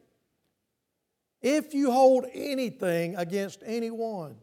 if 1.41 1.75
you 1.75 1.91
hold 1.91 2.25
anything 2.33 3.17
against 3.17 3.62
anyone, 3.67 4.37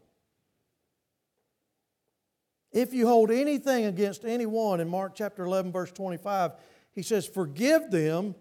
if 2.72 2.92
you 2.92 3.06
hold 3.06 3.30
anything 3.30 3.86
against 3.86 4.24
anyone, 4.24 4.80
in 4.80 4.88
Mark 4.88 5.14
chapter 5.14 5.44
11, 5.44 5.72
verse 5.72 5.90
25, 5.92 6.52
he 6.92 7.02
says, 7.02 7.26
Forgive 7.26 7.90
them, 7.90 8.34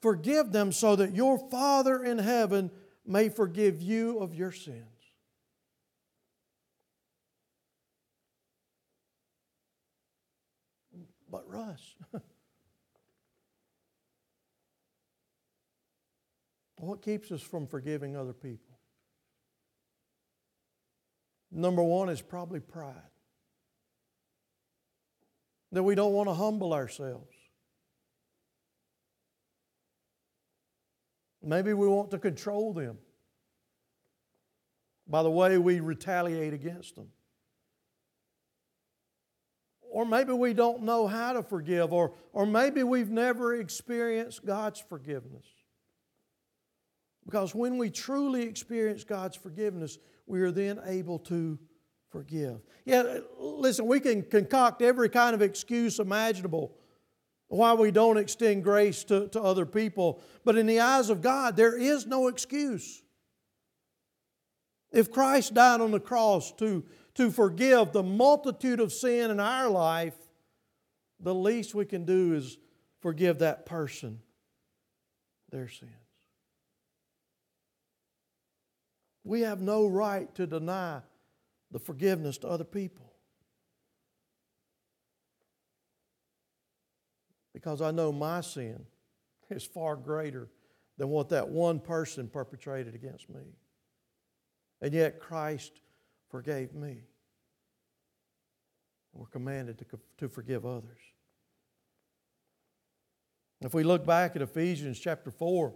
forgive 0.00 0.50
them 0.50 0.72
so 0.72 0.96
that 0.96 1.14
your 1.14 1.38
Father 1.50 2.02
in 2.02 2.18
heaven 2.18 2.70
may 3.06 3.28
forgive 3.28 3.82
you 3.82 4.18
of 4.18 4.34
your 4.34 4.52
sins. 4.52 4.99
But, 11.30 11.48
Russ, 11.48 11.94
what 16.78 17.02
keeps 17.02 17.30
us 17.30 17.40
from 17.40 17.66
forgiving 17.66 18.16
other 18.16 18.32
people? 18.32 18.78
Number 21.52 21.82
one 21.82 22.08
is 22.08 22.20
probably 22.20 22.60
pride. 22.60 22.94
That 25.72 25.82
we 25.82 25.94
don't 25.94 26.12
want 26.12 26.28
to 26.28 26.34
humble 26.34 26.72
ourselves. 26.72 27.36
Maybe 31.42 31.72
we 31.72 31.86
want 31.88 32.10
to 32.10 32.18
control 32.18 32.72
them 32.72 32.98
by 35.06 35.22
the 35.22 35.30
way 35.30 35.58
we 35.58 35.80
retaliate 35.80 36.52
against 36.52 36.96
them. 36.96 37.08
Or 40.00 40.06
maybe 40.06 40.32
we 40.32 40.54
don't 40.54 40.84
know 40.84 41.06
how 41.06 41.34
to 41.34 41.42
forgive, 41.42 41.92
or, 41.92 42.14
or 42.32 42.46
maybe 42.46 42.82
we've 42.82 43.10
never 43.10 43.56
experienced 43.56 44.46
God's 44.46 44.80
forgiveness. 44.80 45.44
Because 47.26 47.54
when 47.54 47.76
we 47.76 47.90
truly 47.90 48.44
experience 48.44 49.04
God's 49.04 49.36
forgiveness, 49.36 49.98
we 50.26 50.40
are 50.40 50.50
then 50.50 50.80
able 50.86 51.18
to 51.18 51.58
forgive. 52.08 52.62
Yeah, 52.86 53.18
listen, 53.38 53.86
we 53.86 54.00
can 54.00 54.22
concoct 54.22 54.80
every 54.80 55.10
kind 55.10 55.34
of 55.34 55.42
excuse 55.42 55.98
imaginable 55.98 56.72
why 57.48 57.74
we 57.74 57.90
don't 57.90 58.16
extend 58.16 58.64
grace 58.64 59.04
to, 59.04 59.28
to 59.28 59.42
other 59.42 59.66
people. 59.66 60.22
But 60.46 60.56
in 60.56 60.64
the 60.64 60.80
eyes 60.80 61.10
of 61.10 61.20
God, 61.20 61.56
there 61.56 61.78
is 61.78 62.06
no 62.06 62.28
excuse. 62.28 63.02
If 64.92 65.12
Christ 65.12 65.52
died 65.52 65.82
on 65.82 65.90
the 65.90 66.00
cross 66.00 66.52
to, 66.52 66.84
to 67.14 67.30
forgive 67.30 67.92
the 67.92 68.02
multitude 68.02 68.80
of 68.80 68.92
sin 68.92 69.30
in 69.30 69.40
our 69.40 69.68
life, 69.68 70.16
the 71.18 71.34
least 71.34 71.74
we 71.74 71.84
can 71.84 72.04
do 72.04 72.34
is 72.34 72.58
forgive 73.00 73.40
that 73.40 73.66
person 73.66 74.20
their 75.50 75.68
sins. 75.68 75.90
We 79.24 79.42
have 79.42 79.60
no 79.60 79.86
right 79.86 80.32
to 80.36 80.46
deny 80.46 81.00
the 81.70 81.78
forgiveness 81.78 82.38
to 82.38 82.48
other 82.48 82.64
people. 82.64 83.12
Because 87.52 87.82
I 87.82 87.90
know 87.90 88.12
my 88.12 88.40
sin 88.40 88.86
is 89.50 89.64
far 89.64 89.96
greater 89.96 90.48
than 90.96 91.08
what 91.08 91.28
that 91.30 91.48
one 91.48 91.80
person 91.80 92.28
perpetrated 92.28 92.94
against 92.94 93.28
me. 93.28 93.42
And 94.80 94.94
yet 94.94 95.20
Christ 95.20 95.80
forgave 96.30 96.74
me. 96.74 97.02
We're 99.12 99.26
commanded 99.26 99.78
to, 99.78 99.84
to 100.18 100.28
forgive 100.28 100.64
others. 100.64 100.98
If 103.60 103.74
we 103.74 103.82
look 103.82 104.06
back 104.06 104.36
at 104.36 104.42
Ephesians 104.42 104.98
chapter 104.98 105.30
4, 105.30 105.74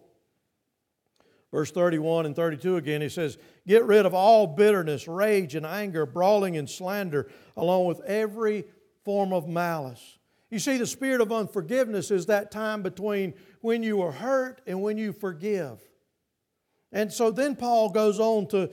Verse 1.54 1.70
31 1.70 2.26
and 2.26 2.34
32 2.34 2.78
again, 2.78 3.00
he 3.00 3.08
says, 3.08 3.38
Get 3.64 3.84
rid 3.84 4.06
of 4.06 4.12
all 4.12 4.44
bitterness, 4.44 5.06
rage, 5.06 5.54
and 5.54 5.64
anger, 5.64 6.04
brawling 6.04 6.56
and 6.56 6.68
slander, 6.68 7.30
along 7.56 7.86
with 7.86 8.00
every 8.00 8.64
form 9.04 9.32
of 9.32 9.46
malice. 9.46 10.18
You 10.50 10.58
see, 10.58 10.78
the 10.78 10.86
spirit 10.86 11.20
of 11.20 11.30
unforgiveness 11.30 12.10
is 12.10 12.26
that 12.26 12.50
time 12.50 12.82
between 12.82 13.34
when 13.60 13.84
you 13.84 14.02
are 14.02 14.10
hurt 14.10 14.62
and 14.66 14.82
when 14.82 14.98
you 14.98 15.12
forgive. 15.12 15.78
And 16.90 17.12
so 17.12 17.30
then 17.30 17.54
Paul 17.54 17.90
goes 17.90 18.18
on 18.18 18.48
to 18.48 18.72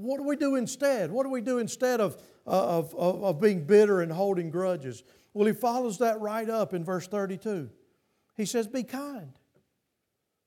what 0.00 0.18
do 0.18 0.24
we 0.24 0.36
do 0.36 0.56
instead? 0.56 1.10
What 1.10 1.24
do 1.24 1.30
we 1.30 1.40
do 1.40 1.58
instead 1.58 2.00
of, 2.00 2.16
uh, 2.46 2.78
of, 2.78 2.94
of, 2.94 3.22
of 3.22 3.40
being 3.40 3.64
bitter 3.64 4.00
and 4.00 4.10
holding 4.10 4.50
grudges? 4.50 5.02
Well, 5.34 5.46
he 5.46 5.52
follows 5.52 5.98
that 5.98 6.20
right 6.20 6.48
up 6.48 6.74
in 6.74 6.84
verse 6.84 7.06
32. 7.06 7.70
He 8.36 8.46
says, 8.46 8.66
Be 8.66 8.82
kind. 8.82 9.32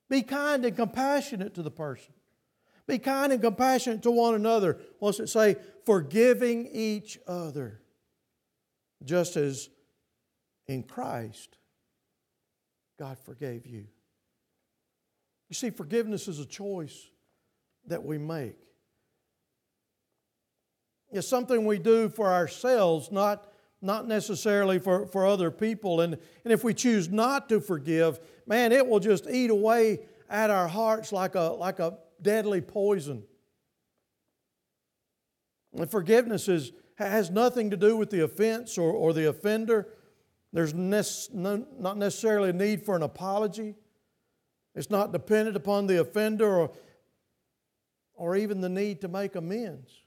Be 0.09 0.21
kind 0.21 0.65
and 0.65 0.75
compassionate 0.75 1.53
to 1.55 1.61
the 1.61 1.71
person. 1.71 2.13
Be 2.87 2.99
kind 2.99 3.31
and 3.31 3.41
compassionate 3.41 4.03
to 4.03 4.11
one 4.11 4.35
another. 4.35 4.79
What's 4.99 5.19
it 5.19 5.29
say? 5.29 5.55
Forgiving 5.85 6.67
each 6.71 7.17
other, 7.27 7.79
just 9.03 9.37
as 9.37 9.69
in 10.67 10.83
Christ 10.83 11.57
God 12.97 13.17
forgave 13.19 13.65
you. 13.65 13.85
You 15.49 15.55
see, 15.55 15.69
forgiveness 15.69 16.27
is 16.27 16.39
a 16.39 16.45
choice 16.45 17.09
that 17.87 18.03
we 18.03 18.17
make. 18.17 18.57
It's 21.13 21.27
something 21.27 21.65
we 21.65 21.79
do 21.79 22.09
for 22.09 22.33
ourselves, 22.33 23.11
not 23.11 23.53
not 23.83 24.07
necessarily 24.07 24.79
for, 24.79 25.05
for 25.07 25.27
other 25.27 25.51
people. 25.51 25.99
And, 25.99 26.13
and 26.13 26.53
if 26.53 26.63
we 26.63 26.73
choose 26.73 27.09
not 27.09 27.49
to 27.49 27.59
forgive, 27.59 28.17
man, 28.47 28.71
it 28.71 28.87
will 28.87 29.01
just 29.01 29.27
eat 29.29 29.49
away 29.49 29.99
at 30.29 30.49
our 30.49 30.69
hearts 30.69 31.11
like 31.11 31.35
a, 31.35 31.41
like 31.51 31.79
a 31.79 31.97
deadly 32.21 32.61
poison. 32.61 33.23
And 35.73 35.91
forgiveness 35.91 36.47
is, 36.47 36.71
has 36.95 37.29
nothing 37.29 37.71
to 37.71 37.77
do 37.77 37.97
with 37.97 38.09
the 38.09 38.23
offense 38.23 38.77
or, 38.77 38.89
or 38.89 39.11
the 39.11 39.27
offender. 39.27 39.89
There's 40.53 40.73
no, 40.73 41.65
not 41.77 41.97
necessarily 41.97 42.51
a 42.51 42.53
need 42.53 42.85
for 42.85 42.95
an 42.95 43.03
apology. 43.03 43.75
It's 44.75 44.89
not 44.89 45.11
dependent 45.11 45.57
upon 45.57 45.87
the 45.87 45.99
offender 45.99 46.57
or, 46.57 46.71
or 48.13 48.37
even 48.37 48.61
the 48.61 48.69
need 48.69 49.01
to 49.01 49.09
make 49.09 49.35
amends. 49.35 50.02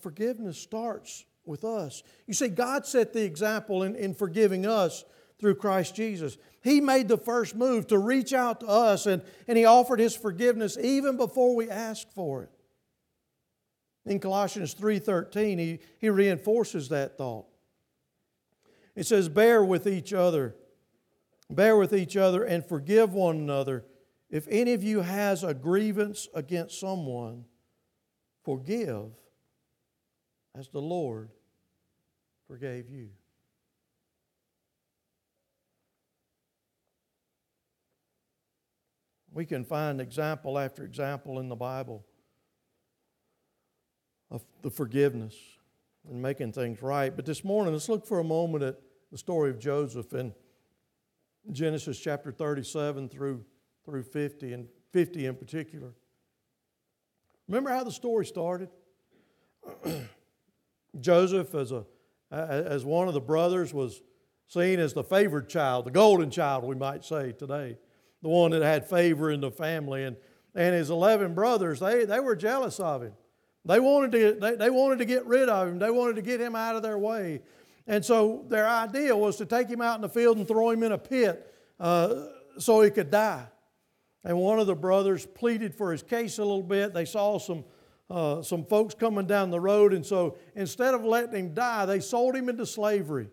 Forgiveness 0.00 0.58
starts 0.58 1.24
with 1.44 1.64
us. 1.64 2.02
You 2.26 2.34
see, 2.34 2.48
God 2.48 2.86
set 2.86 3.12
the 3.12 3.24
example 3.24 3.82
in, 3.82 3.94
in 3.96 4.14
forgiving 4.14 4.66
us 4.66 5.04
through 5.38 5.56
Christ 5.56 5.94
Jesus. 5.94 6.38
He 6.62 6.80
made 6.80 7.08
the 7.08 7.18
first 7.18 7.56
move 7.56 7.88
to 7.88 7.98
reach 7.98 8.32
out 8.32 8.60
to 8.60 8.66
us 8.68 9.06
and, 9.06 9.22
and 9.48 9.58
He 9.58 9.64
offered 9.64 9.98
His 9.98 10.14
forgiveness 10.14 10.78
even 10.78 11.16
before 11.16 11.54
we 11.54 11.68
asked 11.68 12.12
for 12.14 12.44
it. 12.44 12.50
In 14.04 14.18
Colossians 14.18 14.74
3:13, 14.74 15.58
he, 15.58 15.78
he 15.98 16.10
reinforces 16.10 16.88
that 16.88 17.16
thought. 17.16 17.46
It 18.94 19.06
says, 19.06 19.28
Bear 19.28 19.64
with 19.64 19.86
each 19.86 20.12
other, 20.12 20.56
bear 21.48 21.76
with 21.76 21.94
each 21.94 22.16
other, 22.16 22.44
and 22.44 22.64
forgive 22.64 23.14
one 23.14 23.36
another. 23.36 23.84
If 24.28 24.48
any 24.50 24.72
of 24.72 24.82
you 24.82 25.00
has 25.00 25.44
a 25.44 25.54
grievance 25.54 26.28
against 26.34 26.80
someone, 26.80 27.44
forgive 28.44 29.10
as 30.54 30.68
the 30.68 30.80
Lord 30.80 31.30
forgave 32.46 32.90
you. 32.90 33.08
We 39.32 39.46
can 39.46 39.64
find 39.64 40.00
example 40.00 40.58
after 40.58 40.84
example 40.84 41.38
in 41.38 41.48
the 41.48 41.56
Bible 41.56 42.04
of 44.30 44.44
the 44.60 44.70
forgiveness 44.70 45.34
and 46.08 46.20
making 46.20 46.52
things 46.52 46.82
right. 46.82 47.14
But 47.14 47.24
this 47.24 47.42
morning, 47.42 47.72
let's 47.72 47.88
look 47.88 48.06
for 48.06 48.18
a 48.18 48.24
moment 48.24 48.62
at 48.62 48.78
the 49.10 49.16
story 49.16 49.48
of 49.50 49.58
Joseph 49.58 50.12
in 50.12 50.34
Genesis 51.50 51.98
chapter 51.98 52.30
37 52.30 53.08
through, 53.08 53.44
through 53.84 54.02
50, 54.02 54.52
and 54.52 54.68
50 54.92 55.26
in 55.26 55.34
particular. 55.34 55.92
Remember 57.48 57.70
how 57.70 57.84
the 57.84 57.90
story 57.90 58.26
started? 58.26 58.68
Joseph, 61.00 61.54
as, 61.54 61.72
a, 61.72 61.84
as 62.30 62.84
one 62.84 63.08
of 63.08 63.14
the 63.14 63.20
brothers, 63.20 63.72
was 63.72 64.02
seen 64.48 64.78
as 64.78 64.92
the 64.92 65.04
favored 65.04 65.48
child, 65.48 65.86
the 65.86 65.90
golden 65.90 66.30
child, 66.30 66.64
we 66.64 66.74
might 66.74 67.04
say 67.04 67.32
today, 67.32 67.78
the 68.20 68.28
one 68.28 68.50
that 68.50 68.62
had 68.62 68.88
favor 68.88 69.30
in 69.30 69.40
the 69.40 69.50
family. 69.50 70.04
And, 70.04 70.16
and 70.54 70.74
his 70.74 70.90
11 70.90 71.34
brothers, 71.34 71.80
they, 71.80 72.04
they 72.04 72.20
were 72.20 72.36
jealous 72.36 72.78
of 72.78 73.02
him. 73.02 73.12
They 73.64 73.80
wanted, 73.80 74.12
to, 74.12 74.38
they, 74.40 74.56
they 74.56 74.70
wanted 74.70 74.98
to 74.98 75.04
get 75.04 75.24
rid 75.26 75.48
of 75.48 75.68
him, 75.68 75.78
they 75.78 75.90
wanted 75.90 76.16
to 76.16 76.22
get 76.22 76.40
him 76.40 76.54
out 76.54 76.76
of 76.76 76.82
their 76.82 76.98
way. 76.98 77.40
And 77.86 78.04
so 78.04 78.44
their 78.48 78.68
idea 78.68 79.16
was 79.16 79.36
to 79.36 79.46
take 79.46 79.68
him 79.68 79.80
out 79.80 79.96
in 79.96 80.02
the 80.02 80.08
field 80.08 80.36
and 80.36 80.46
throw 80.46 80.70
him 80.70 80.82
in 80.82 80.92
a 80.92 80.98
pit 80.98 81.52
uh, 81.80 82.26
so 82.58 82.80
he 82.82 82.90
could 82.90 83.10
die. 83.10 83.46
And 84.24 84.38
one 84.38 84.60
of 84.60 84.66
the 84.66 84.74
brothers 84.74 85.26
pleaded 85.26 85.74
for 85.74 85.90
his 85.90 86.02
case 86.02 86.38
a 86.38 86.44
little 86.44 86.62
bit. 86.62 86.94
They 86.94 87.04
saw 87.04 87.38
some, 87.38 87.64
uh, 88.12 88.42
some 88.42 88.64
folks 88.66 88.94
coming 88.94 89.26
down 89.26 89.50
the 89.50 89.58
road, 89.58 89.94
and 89.94 90.04
so 90.04 90.36
instead 90.54 90.92
of 90.92 91.02
letting 91.02 91.34
him 91.34 91.54
die, 91.54 91.86
they 91.86 91.98
sold 91.98 92.36
him 92.36 92.50
into 92.50 92.66
slavery. 92.66 93.28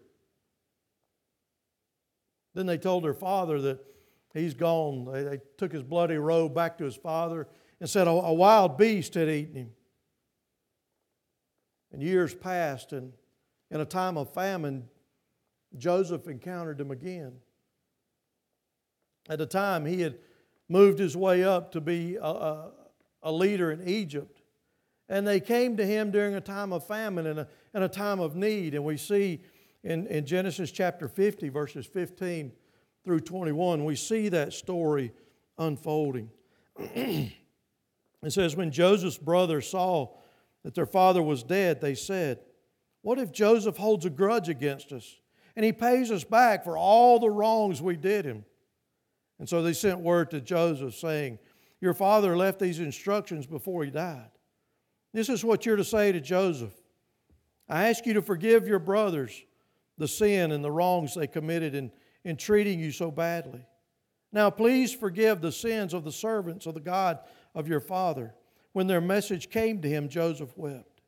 Then 2.54 2.66
they 2.66 2.78
told 2.78 3.04
their 3.04 3.14
father 3.14 3.60
that 3.62 3.86
he's 4.34 4.54
gone. 4.54 5.06
They, 5.12 5.24
they 5.24 5.40
took 5.58 5.74
his 5.74 5.84
bloody 5.84 6.16
robe 6.16 6.56
back 6.56 6.78
to 6.78 6.86
his 6.86 6.96
father 6.96 7.48
and 7.82 7.90
said 7.90 8.08
a, 8.08 8.12
a 8.12 8.34
wild 8.34 8.78
beast 8.78 9.16
had 9.16 9.28
eaten 9.28 9.56
him. 9.56 9.70
And 11.92 12.02
years 12.02 12.34
passed, 12.34 12.94
and 12.94 13.12
in 13.72 13.82
a 13.82 13.86
time 13.86 14.18
of 14.18 14.34
famine, 14.34 14.88
Joseph 15.78 16.28
encountered 16.28 16.80
him 16.80 16.92
again. 16.92 17.34
At 19.28 19.40
the 19.40 19.46
time, 19.46 19.86
he 19.86 20.02
had 20.02 20.18
moved 20.70 21.00
his 21.00 21.18
way 21.18 21.44
up 21.44 21.72
to 21.74 21.82
be 21.82 22.16
a, 22.16 22.24
a, 22.24 22.72
a, 23.24 23.32
leader 23.32 23.72
in 23.72 23.88
Egypt. 23.88 24.39
And 25.10 25.28
they 25.28 25.40
came 25.40 25.76
to 25.78 25.86
him 25.86 26.12
during 26.12 26.36
a 26.36 26.42
time 26.42 26.72
of 26.72 26.86
famine 26.86 27.26
and 27.26 27.40
a, 27.40 27.48
and 27.74 27.84
a 27.84 27.90
time 27.90 28.20
of 28.20 28.36
need. 28.36 28.76
And 28.76 28.86
we 28.86 28.96
see 28.96 29.42
in, 29.84 30.06
in 30.08 30.26
Genesis 30.26 30.72
chapter 30.72 31.08
50, 31.08 31.50
verses 31.50 31.88
15 31.88 32.52
through 33.04 33.22
21, 33.22 33.84
we 33.84 33.96
see 33.96 34.30
that 34.30 34.54
story 34.54 35.12
unfolding. 35.58 36.30
it 36.80 37.32
says, 38.28 38.56
When 38.56 38.72
Joseph's 38.72 39.18
brothers 39.18 39.70
saw 39.70 40.10
that 40.64 40.76
their 40.76 40.86
father 40.86 41.24
was 41.24 41.42
dead, 41.42 41.82
they 41.82 41.96
said, 41.96 42.40
What 43.02 43.18
if 43.18 43.32
Joseph 43.32 43.78
holds 43.78 44.06
a 44.06 44.12
grudge 44.12 44.48
against 44.48 44.92
us 44.92 45.16
and 45.56 45.66
he 45.66 45.72
pays 45.74 46.12
us 46.12 46.24
back 46.24 46.64
for 46.64 46.78
all 46.78 47.20
the 47.20 47.32
wrongs 47.32 47.82
we 47.82 47.96
did 47.96 48.26
him? 48.26 48.46
And 49.40 49.50
so 49.50 49.64
they 49.64 49.74
sent 49.74 50.02
word 50.02 50.30
to 50.32 50.42
Joseph 50.42 50.96
saying, 50.96 51.40
Your 51.82 51.94
father 51.94 52.38
left 52.38 52.60
these 52.60 52.80
instructions 52.80 53.48
before 53.48 53.84
he 53.84 53.90
died. 53.90 54.30
This 55.14 55.30
is 55.30 55.44
what 55.44 55.66
you're 55.66 55.76
to 55.76 55.84
say 55.84 56.12
to 56.12 56.22
Joseph 56.22 56.74
I 57.68 57.90
ask 57.90 58.06
you 58.06 58.14
to 58.14 58.22
forgive 58.22 58.68
your 58.68 58.80
brothers 58.80 59.44
the 59.98 60.08
sin 60.08 60.52
and 60.52 60.64
the 60.64 60.72
wrongs 60.72 61.14
they 61.14 61.28
committed 61.28 61.76
in, 61.76 61.92
in 62.24 62.38
treating 62.38 62.80
you 62.80 62.92
so 62.92 63.12
badly. 63.12 63.66
Now, 64.32 64.50
please 64.50 64.94
forgive 64.94 65.42
the 65.42 65.52
sins 65.52 65.94
of 65.94 66.04
the 66.04 66.12
servants 66.12 66.66
of 66.66 66.74
the 66.74 66.80
God 66.80 67.20
of 67.54 67.68
your 67.68 67.80
father. 67.80 68.34
When 68.74 68.88
their 68.88 69.02
message 69.02 69.50
came 69.50 69.82
to 69.82 69.90
him, 69.90 70.08
Joseph 70.08 70.58
wept. 70.58 71.02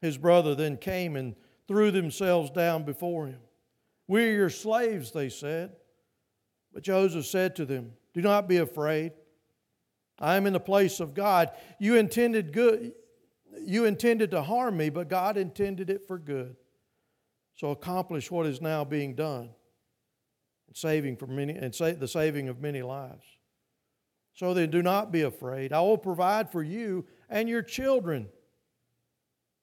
His 0.00 0.16
brother 0.16 0.54
then 0.54 0.76
came 0.76 1.16
and 1.16 1.34
threw 1.66 1.90
themselves 1.90 2.50
down 2.50 2.84
before 2.84 3.26
him. 3.26 3.40
We 4.06 4.28
are 4.28 4.32
your 4.32 4.50
slaves, 4.50 5.10
they 5.12 5.28
said. 5.28 5.72
But 6.72 6.82
Joseph 6.82 7.26
said 7.26 7.56
to 7.56 7.66
them, 7.66 7.92
Do 8.14 8.22
not 8.22 8.48
be 8.48 8.58
afraid. 8.58 9.12
I 10.18 10.36
am 10.36 10.46
in 10.46 10.52
the 10.52 10.60
place 10.60 11.00
of 11.00 11.14
God. 11.14 11.50
You 11.78 11.96
intended 11.96 12.52
good. 12.52 12.92
You 13.60 13.84
intended 13.84 14.30
to 14.32 14.42
harm 14.42 14.76
me, 14.76 14.88
but 14.88 15.08
God 15.08 15.36
intended 15.36 15.90
it 15.90 16.06
for 16.06 16.18
good 16.18 16.56
so 17.58 17.72
accomplish 17.72 18.30
what 18.30 18.46
is 18.46 18.60
now 18.60 18.84
being 18.84 19.16
done 19.16 19.50
and 20.68 20.76
saving 20.76 21.16
for 21.16 21.26
many 21.26 21.54
and 21.54 21.74
sa- 21.74 21.90
the 21.90 22.06
saving 22.06 22.48
of 22.48 22.60
many 22.60 22.82
lives. 22.82 23.24
So 24.32 24.54
then 24.54 24.70
do 24.70 24.80
not 24.80 25.10
be 25.10 25.22
afraid. 25.22 25.72
I 25.72 25.80
will 25.80 25.98
provide 25.98 26.52
for 26.52 26.62
you 26.62 27.04
and 27.28 27.48
your 27.48 27.62
children. 27.62 28.28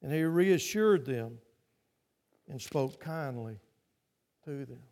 And 0.02 0.12
he 0.12 0.24
reassured 0.24 1.06
them 1.06 1.38
and 2.50 2.62
spoke 2.62 3.00
kindly 3.00 3.60
to 4.44 4.66
them. 4.66 4.84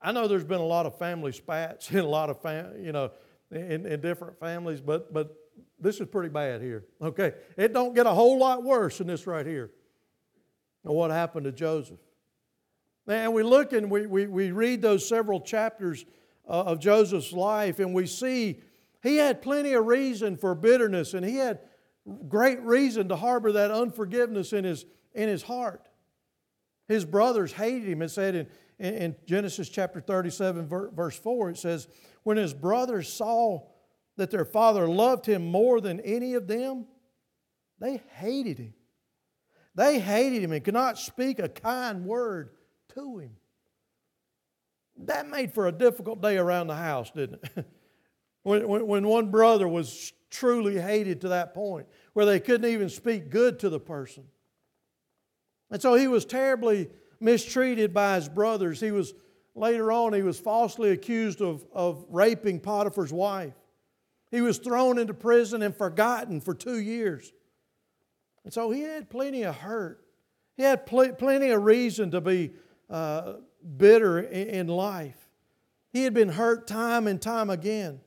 I 0.00 0.12
know 0.12 0.28
there's 0.28 0.44
been 0.44 0.60
a 0.60 0.66
lot 0.66 0.86
of 0.86 0.98
family 0.98 1.32
spats 1.32 1.90
in 1.92 1.98
a 1.98 2.08
lot 2.08 2.30
of 2.30 2.40
fam- 2.40 2.84
you 2.84 2.92
know 2.92 3.10
in, 3.50 3.86
in 3.86 4.00
different 4.00 4.38
families, 4.38 4.80
but 4.80 5.12
but 5.12 5.34
this 5.80 6.00
is 6.00 6.08
pretty 6.08 6.28
bad 6.28 6.60
here. 6.60 6.84
Okay, 7.00 7.34
it 7.56 7.72
don't 7.72 7.94
get 7.94 8.06
a 8.06 8.12
whole 8.12 8.38
lot 8.38 8.62
worse 8.62 8.98
than 8.98 9.06
this 9.06 9.26
right 9.26 9.46
here. 9.46 9.70
And 10.84 10.94
what 10.94 11.10
happened 11.10 11.44
to 11.44 11.52
Joseph? 11.52 11.98
And 13.06 13.32
we 13.32 13.42
look 13.42 13.72
and 13.72 13.90
we, 13.90 14.06
we, 14.06 14.26
we 14.26 14.52
read 14.52 14.82
those 14.82 15.08
several 15.08 15.40
chapters 15.40 16.04
uh, 16.46 16.64
of 16.64 16.78
Joseph's 16.78 17.32
life, 17.32 17.78
and 17.78 17.94
we 17.94 18.06
see 18.06 18.60
he 19.02 19.16
had 19.16 19.40
plenty 19.40 19.72
of 19.72 19.86
reason 19.86 20.36
for 20.36 20.54
bitterness, 20.54 21.14
and 21.14 21.24
he 21.24 21.36
had 21.36 21.60
great 22.28 22.60
reason 22.60 23.08
to 23.08 23.16
harbor 23.16 23.52
that 23.52 23.70
unforgiveness 23.70 24.52
in 24.52 24.64
his, 24.64 24.84
in 25.14 25.28
his 25.28 25.42
heart. 25.42 25.88
His 26.86 27.04
brothers 27.04 27.52
hated 27.52 27.88
him. 27.88 28.02
and 28.02 28.10
said 28.10 28.34
in, 28.34 28.46
in 28.78 29.16
Genesis 29.26 29.68
chapter 29.68 30.00
37, 30.00 30.68
verse 30.68 31.18
4, 31.18 31.50
it 31.50 31.58
says, 31.58 31.88
When 32.22 32.36
his 32.36 32.54
brothers 32.54 33.12
saw 33.12 33.66
that 34.16 34.30
their 34.30 34.44
father 34.44 34.88
loved 34.88 35.26
him 35.26 35.46
more 35.46 35.80
than 35.80 36.00
any 36.00 36.34
of 36.34 36.46
them, 36.46 36.86
they 37.80 38.02
hated 38.14 38.58
him. 38.58 38.74
They 39.74 39.98
hated 40.00 40.42
him 40.42 40.52
and 40.52 40.64
could 40.64 40.74
not 40.74 40.98
speak 40.98 41.38
a 41.38 41.48
kind 41.48 42.04
word 42.04 42.50
to 42.94 43.18
him. 43.18 43.30
That 45.04 45.28
made 45.28 45.54
for 45.54 45.68
a 45.68 45.72
difficult 45.72 46.20
day 46.20 46.36
around 46.36 46.66
the 46.66 46.74
house, 46.74 47.10
didn't 47.10 47.40
it? 47.56 47.66
when, 48.42 48.66
when, 48.66 48.86
when 48.86 49.06
one 49.06 49.30
brother 49.30 49.68
was 49.68 50.12
truly 50.30 50.80
hated 50.80 51.20
to 51.20 51.28
that 51.28 51.54
point 51.54 51.86
where 52.12 52.26
they 52.26 52.40
couldn't 52.40 52.70
even 52.70 52.88
speak 52.88 53.30
good 53.30 53.60
to 53.60 53.68
the 53.68 53.80
person. 53.80 54.24
And 55.70 55.80
so 55.80 55.94
he 55.94 56.08
was 56.08 56.24
terribly 56.24 56.88
mistreated 57.20 57.92
by 57.92 58.16
his 58.16 58.28
brothers. 58.28 58.80
He 58.80 58.90
was, 58.90 59.14
later 59.54 59.90
on, 59.92 60.12
he 60.12 60.22
was 60.22 60.38
falsely 60.38 60.90
accused 60.90 61.40
of, 61.40 61.64
of 61.72 62.04
raping 62.08 62.60
Potiphar's 62.60 63.12
wife. 63.12 63.54
He 64.30 64.40
was 64.40 64.58
thrown 64.58 64.98
into 64.98 65.14
prison 65.14 65.62
and 65.62 65.74
forgotten 65.74 66.40
for 66.40 66.54
two 66.54 66.78
years. 66.78 67.32
And 68.44 68.52
so 68.52 68.70
he 68.70 68.82
had 68.82 69.10
plenty 69.10 69.42
of 69.42 69.56
hurt. 69.56 70.04
He 70.56 70.62
had 70.62 70.86
pl- 70.86 71.12
plenty 71.12 71.50
of 71.50 71.62
reason 71.62 72.10
to 72.12 72.20
be 72.20 72.52
uh, 72.90 73.34
bitter 73.76 74.20
in, 74.20 74.48
in 74.48 74.66
life. 74.68 75.16
He 75.92 76.04
had 76.04 76.14
been 76.14 76.28
hurt 76.28 76.66
time 76.66 77.06
and 77.06 77.20
time 77.20 77.50
again. 77.50 78.00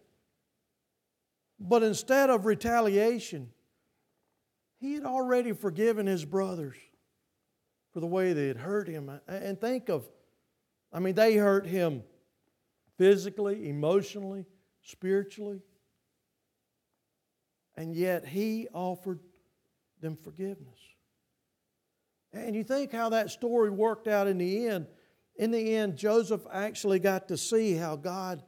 But 1.60 1.84
instead 1.84 2.30
of 2.30 2.46
retaliation, 2.46 3.50
he 4.80 4.94
had 4.94 5.06
already 5.06 5.54
forgiven 5.54 6.08
his 6.08 6.26
brothers 6.26 6.78
for 7.94 8.00
the 8.00 8.08
way 8.08 8.34
they 8.34 8.48
had 8.48 8.58
hurt 8.58 8.88
him. 8.88 9.12
And 9.28 9.60
think 9.60 9.90
of, 9.90 10.10
I 10.92 11.00
mean, 11.00 11.16
they 11.16 11.36
hurt 11.36 11.66
him 11.66 12.04
physically, 12.98 13.70
emotionally, 13.70 14.46
spiritually. 14.84 15.62
And 17.76 17.96
yet 17.96 18.26
he 18.26 18.68
offered 18.74 19.20
them 20.02 20.18
forgiveness. 20.24 20.80
And 22.34 22.56
you 22.56 22.64
think 22.64 22.92
how 22.92 23.10
that 23.10 23.30
story 23.30 23.70
worked 23.70 24.08
out 24.08 24.28
in 24.28 24.38
the 24.38 24.68
end. 24.68 24.88
In 25.36 25.52
the 25.52 25.76
end, 25.76 25.98
Joseph 25.98 26.42
actually 26.52 27.00
got 27.00 27.28
to 27.30 27.38
see 27.38 27.74
how 27.74 27.96
God 27.96 28.44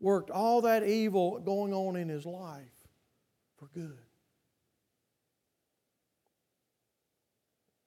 worked 0.00 0.30
all 0.30 0.62
that 0.62 0.84
evil 0.86 1.38
going 1.38 1.72
on 1.72 1.96
in 1.96 2.08
his 2.08 2.26
life 2.26 2.64
for 3.56 3.68
good. 3.72 3.98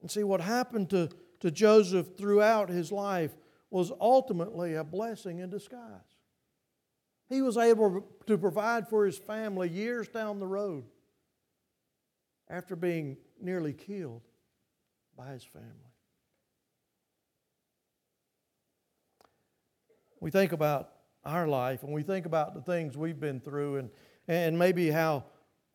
And 0.06 0.12
see, 0.12 0.24
what 0.24 0.40
happened 0.40 0.92
to, 0.92 1.10
to 1.40 1.50
Joseph 1.50 2.16
throughout 2.16 2.70
his 2.70 2.92
life 2.92 3.32
was 3.72 3.92
ultimately 4.00 4.76
a 4.76 4.84
blessing 4.84 5.40
in 5.40 5.50
disguise. 5.50 5.80
He 7.28 7.42
was 7.42 7.58
able 7.58 8.06
to 8.28 8.38
provide 8.38 8.88
for 8.88 9.08
his 9.08 9.18
family 9.18 9.68
years 9.68 10.08
down 10.08 10.38
the 10.38 10.46
road 10.46 10.84
after 12.48 12.76
being 12.76 13.18
nearly 13.42 13.74
killed 13.74 14.22
by 15.18 15.32
his 15.32 15.44
family. 15.44 15.66
We 20.20 20.30
think 20.30 20.52
about 20.52 20.92
our 21.24 21.48
life 21.48 21.82
and 21.82 21.92
we 21.92 22.04
think 22.04 22.28
about 22.28 22.54
the 22.54 22.62
things 22.62 22.96
we've 22.96 23.20
been 23.20 23.40
through 23.40 23.78
and, 23.78 23.90
and 24.28 24.60
maybe 24.60 24.92
how, 24.92 25.24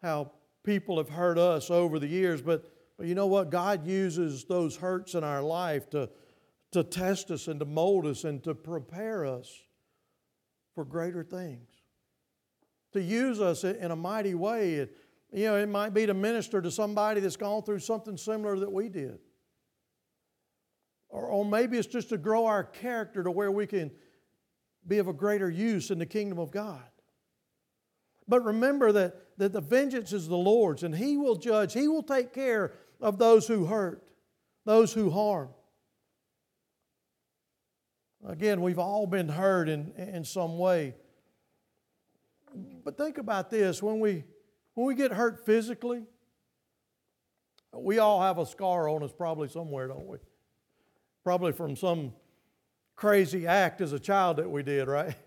how 0.00 0.30
people 0.62 0.98
have 0.98 1.08
hurt 1.08 1.36
us 1.36 1.68
over 1.68 1.98
the 1.98 2.06
years, 2.06 2.40
but, 2.40 2.69
but 3.00 3.08
you 3.08 3.14
know 3.14 3.28
what? 3.28 3.48
God 3.48 3.86
uses 3.86 4.44
those 4.44 4.76
hurts 4.76 5.14
in 5.14 5.24
our 5.24 5.40
life 5.40 5.88
to, 5.88 6.10
to 6.72 6.84
test 6.84 7.30
us 7.30 7.48
and 7.48 7.58
to 7.58 7.64
mold 7.64 8.04
us 8.04 8.24
and 8.24 8.44
to 8.44 8.54
prepare 8.54 9.24
us 9.24 9.50
for 10.74 10.84
greater 10.84 11.24
things. 11.24 11.70
To 12.92 13.00
use 13.00 13.40
us 13.40 13.64
in 13.64 13.90
a 13.90 13.96
mighty 13.96 14.34
way. 14.34 14.86
You 15.32 15.44
know, 15.46 15.56
it 15.56 15.70
might 15.70 15.94
be 15.94 16.04
to 16.04 16.12
minister 16.12 16.60
to 16.60 16.70
somebody 16.70 17.22
that's 17.22 17.38
gone 17.38 17.62
through 17.62 17.78
something 17.78 18.18
similar 18.18 18.58
that 18.58 18.70
we 18.70 18.90
did. 18.90 19.18
Or, 21.08 21.24
or 21.24 21.44
maybe 21.46 21.78
it's 21.78 21.88
just 21.88 22.10
to 22.10 22.18
grow 22.18 22.44
our 22.44 22.64
character 22.64 23.22
to 23.24 23.30
where 23.30 23.50
we 23.50 23.66
can 23.66 23.92
be 24.86 24.98
of 24.98 25.08
a 25.08 25.14
greater 25.14 25.48
use 25.48 25.90
in 25.90 25.98
the 25.98 26.04
kingdom 26.04 26.38
of 26.38 26.50
God. 26.50 26.84
But 28.28 28.44
remember 28.44 28.92
that, 28.92 29.38
that 29.38 29.54
the 29.54 29.62
vengeance 29.62 30.12
is 30.12 30.28
the 30.28 30.36
Lord's, 30.36 30.82
and 30.82 30.94
He 30.94 31.16
will 31.16 31.36
judge, 31.36 31.72
He 31.72 31.88
will 31.88 32.02
take 32.02 32.34
care 32.34 32.74
of 33.00 33.18
those 33.18 33.46
who 33.46 33.66
hurt, 33.66 34.02
those 34.64 34.92
who 34.92 35.10
harm. 35.10 35.48
Again, 38.26 38.60
we've 38.60 38.78
all 38.78 39.06
been 39.06 39.28
hurt 39.28 39.68
in, 39.68 39.92
in 39.96 40.24
some 40.24 40.58
way. 40.58 40.94
But 42.84 42.96
think 42.96 43.18
about 43.18 43.50
this 43.50 43.82
when 43.82 44.00
we, 44.00 44.24
when 44.74 44.86
we 44.86 44.94
get 44.94 45.12
hurt 45.12 45.46
physically, 45.46 46.02
we 47.72 47.98
all 47.98 48.20
have 48.20 48.38
a 48.38 48.46
scar 48.46 48.88
on 48.88 49.02
us 49.02 49.12
probably 49.12 49.48
somewhere, 49.48 49.88
don't 49.88 50.06
we? 50.06 50.18
Probably 51.24 51.52
from 51.52 51.76
some 51.76 52.12
crazy 52.96 53.46
act 53.46 53.80
as 53.80 53.92
a 53.92 53.98
child 53.98 54.36
that 54.36 54.50
we 54.50 54.62
did, 54.62 54.88
right? 54.88 55.14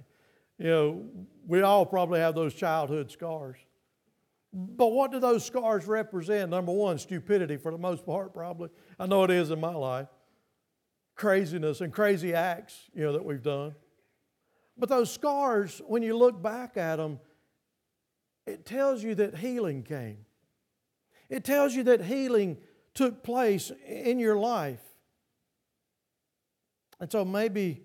You 0.59 0.69
know, 0.69 1.05
we 1.47 1.61
all 1.61 1.83
probably 1.83 2.19
have 2.19 2.35
those 2.35 2.53
childhood 2.53 3.09
scars. 3.09 3.57
But 4.53 4.91
what 4.91 5.11
do 5.11 5.19
those 5.19 5.43
scars 5.43 5.85
represent? 5.85 6.51
Number 6.51 6.71
one, 6.71 6.99
stupidity 6.99 7.57
for 7.57 7.71
the 7.71 7.77
most 7.77 8.05
part, 8.05 8.33
probably. 8.33 8.69
I 8.99 9.07
know 9.07 9.23
it 9.23 9.31
is 9.31 9.49
in 9.49 9.59
my 9.59 9.73
life. 9.73 10.07
Craziness 11.15 11.81
and 11.81 11.91
crazy 11.91 12.33
acts, 12.33 12.89
you 12.93 13.03
know, 13.03 13.13
that 13.13 13.25
we've 13.25 13.41
done. 13.41 13.73
But 14.77 14.89
those 14.89 15.11
scars, 15.11 15.81
when 15.87 16.03
you 16.03 16.15
look 16.17 16.41
back 16.41 16.77
at 16.77 16.97
them, 16.97 17.19
it 18.45 18.65
tells 18.65 19.03
you 19.03 19.15
that 19.15 19.37
healing 19.37 19.83
came. 19.83 20.25
It 21.29 21.43
tells 21.43 21.73
you 21.73 21.83
that 21.83 22.03
healing 22.03 22.57
took 22.93 23.23
place 23.23 23.71
in 23.87 24.19
your 24.19 24.35
life. 24.35 24.81
And 26.99 27.11
so 27.11 27.25
maybe 27.25 27.81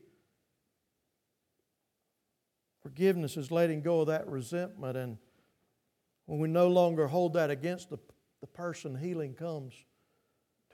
Forgiveness 2.89 3.37
is 3.37 3.51
letting 3.51 3.83
go 3.83 4.01
of 4.01 4.07
that 4.07 4.27
resentment, 4.29 4.97
and 4.97 5.19
when 6.29 6.41
we 6.41 6.49
no 6.49 6.69
longer 6.69 7.07
hold 7.07 7.33
that 7.33 7.49
against 7.49 7.89
the, 7.89 7.97
the 8.43 8.47
person, 8.47 8.95
healing 8.95 9.33
comes 9.33 9.73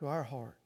to 0.01 0.09
our 0.09 0.25
hearts. 0.25 0.59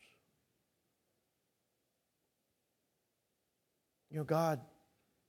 You 4.11 4.17
know, 4.17 4.25
God, 4.25 4.61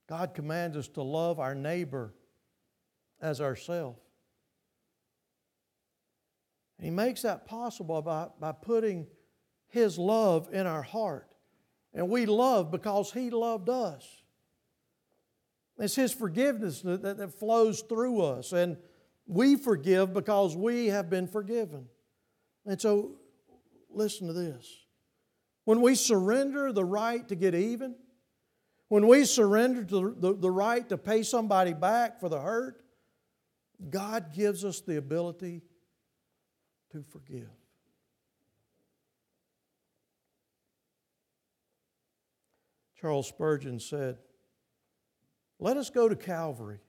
God 0.08 0.32
commands 0.32 0.78
us 0.78 0.88
to 0.88 1.02
love 1.02 1.38
our 1.38 1.54
neighbor 1.54 2.14
as 3.20 3.42
ourselves. 3.42 4.00
And 6.78 6.86
He 6.86 6.90
makes 6.90 7.20
that 7.20 7.44
possible 7.44 8.00
by, 8.00 8.28
by 8.40 8.52
putting 8.52 9.06
His 9.68 9.98
love 9.98 10.48
in 10.52 10.66
our 10.66 10.82
heart. 10.82 11.28
And 11.92 12.08
we 12.08 12.24
love 12.24 12.70
because 12.70 13.12
He 13.12 13.28
loved 13.28 13.68
us. 13.68 14.22
It's 15.78 15.96
His 15.96 16.14
forgiveness 16.14 16.80
that, 16.80 17.02
that, 17.02 17.18
that 17.18 17.38
flows 17.38 17.82
through 17.82 18.22
us. 18.22 18.52
And 18.52 18.78
we 19.30 19.54
forgive 19.54 20.12
because 20.12 20.56
we 20.56 20.88
have 20.88 21.08
been 21.08 21.28
forgiven. 21.28 21.86
And 22.66 22.80
so, 22.80 23.12
listen 23.88 24.26
to 24.26 24.32
this. 24.32 24.68
When 25.64 25.80
we 25.80 25.94
surrender 25.94 26.72
the 26.72 26.84
right 26.84 27.26
to 27.28 27.36
get 27.36 27.54
even, 27.54 27.94
when 28.88 29.06
we 29.06 29.24
surrender 29.24 29.84
to 29.84 29.94
the, 29.94 30.14
the, 30.32 30.36
the 30.36 30.50
right 30.50 30.88
to 30.88 30.98
pay 30.98 31.22
somebody 31.22 31.72
back 31.72 32.18
for 32.18 32.28
the 32.28 32.40
hurt, 32.40 32.82
God 33.88 34.34
gives 34.34 34.64
us 34.64 34.80
the 34.80 34.96
ability 34.96 35.62
to 36.90 37.04
forgive. 37.04 37.48
Charles 43.00 43.28
Spurgeon 43.28 43.78
said, 43.78 44.18
let 45.60 45.76
us 45.76 45.88
go 45.88 46.08
to 46.08 46.16
Calvary. 46.16 46.80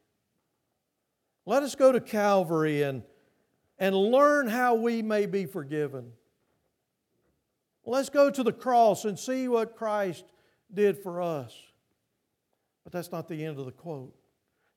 Let 1.46 1.64
us 1.64 1.76
go 1.76 1.92
to 1.92 2.00
Calvary 2.00 2.84
and, 2.84 3.04
and 3.80 3.96
learn 3.96 4.48
how 4.48 4.76
we 4.76 5.02
may 5.02 5.26
be 5.26 5.46
forgiven. 5.46 6.12
Let's 7.86 8.10
go 8.10 8.30
to 8.30 8.44
the 8.44 8.54
cross 8.54 9.06
and 9.06 9.18
see 9.18 9.48
what 9.48 9.76
Christ 9.76 10.26
did 10.72 10.98
for 10.98 11.22
us. 11.22 11.56
But 12.84 12.94
that's 12.94 13.12
not 13.12 13.28
the 13.28 13.44
end 13.44 13.60
of 13.60 13.66
the 13.66 13.72
quote. 13.72 14.16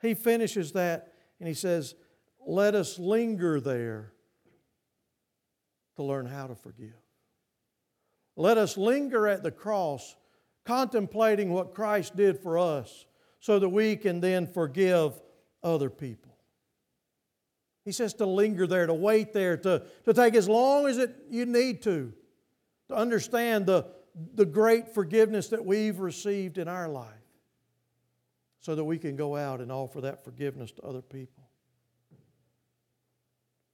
He 0.00 0.14
finishes 0.14 0.72
that 0.72 1.12
and 1.38 1.48
he 1.48 1.54
says, 1.54 1.94
Let 2.46 2.74
us 2.74 2.98
linger 2.98 3.60
there 3.60 4.12
to 5.96 6.02
learn 6.02 6.26
how 6.26 6.46
to 6.46 6.54
forgive. 6.54 6.94
Let 8.36 8.58
us 8.58 8.76
linger 8.76 9.28
at 9.28 9.42
the 9.42 9.50
cross, 9.50 10.16
contemplating 10.64 11.52
what 11.52 11.74
Christ 11.74 12.16
did 12.16 12.38
for 12.40 12.58
us 12.58 13.06
so 13.38 13.58
that 13.58 13.68
we 13.68 13.96
can 13.96 14.20
then 14.20 14.46
forgive 14.46 15.20
other 15.62 15.90
people. 15.90 16.33
He 17.84 17.92
says 17.92 18.14
to 18.14 18.26
linger 18.26 18.66
there, 18.66 18.86
to 18.86 18.94
wait 18.94 19.32
there, 19.32 19.56
to, 19.58 19.82
to 20.04 20.14
take 20.14 20.34
as 20.34 20.48
long 20.48 20.86
as 20.86 20.96
it, 20.98 21.14
you 21.30 21.44
need 21.44 21.82
to, 21.82 22.12
to 22.88 22.94
understand 22.94 23.66
the, 23.66 23.86
the 24.34 24.46
great 24.46 24.94
forgiveness 24.94 25.48
that 25.48 25.64
we've 25.64 25.98
received 25.98 26.56
in 26.56 26.66
our 26.66 26.88
life, 26.88 27.08
so 28.60 28.74
that 28.74 28.84
we 28.84 28.98
can 28.98 29.16
go 29.16 29.36
out 29.36 29.60
and 29.60 29.70
offer 29.70 30.00
that 30.00 30.24
forgiveness 30.24 30.72
to 30.72 30.82
other 30.82 31.02
people. 31.02 31.44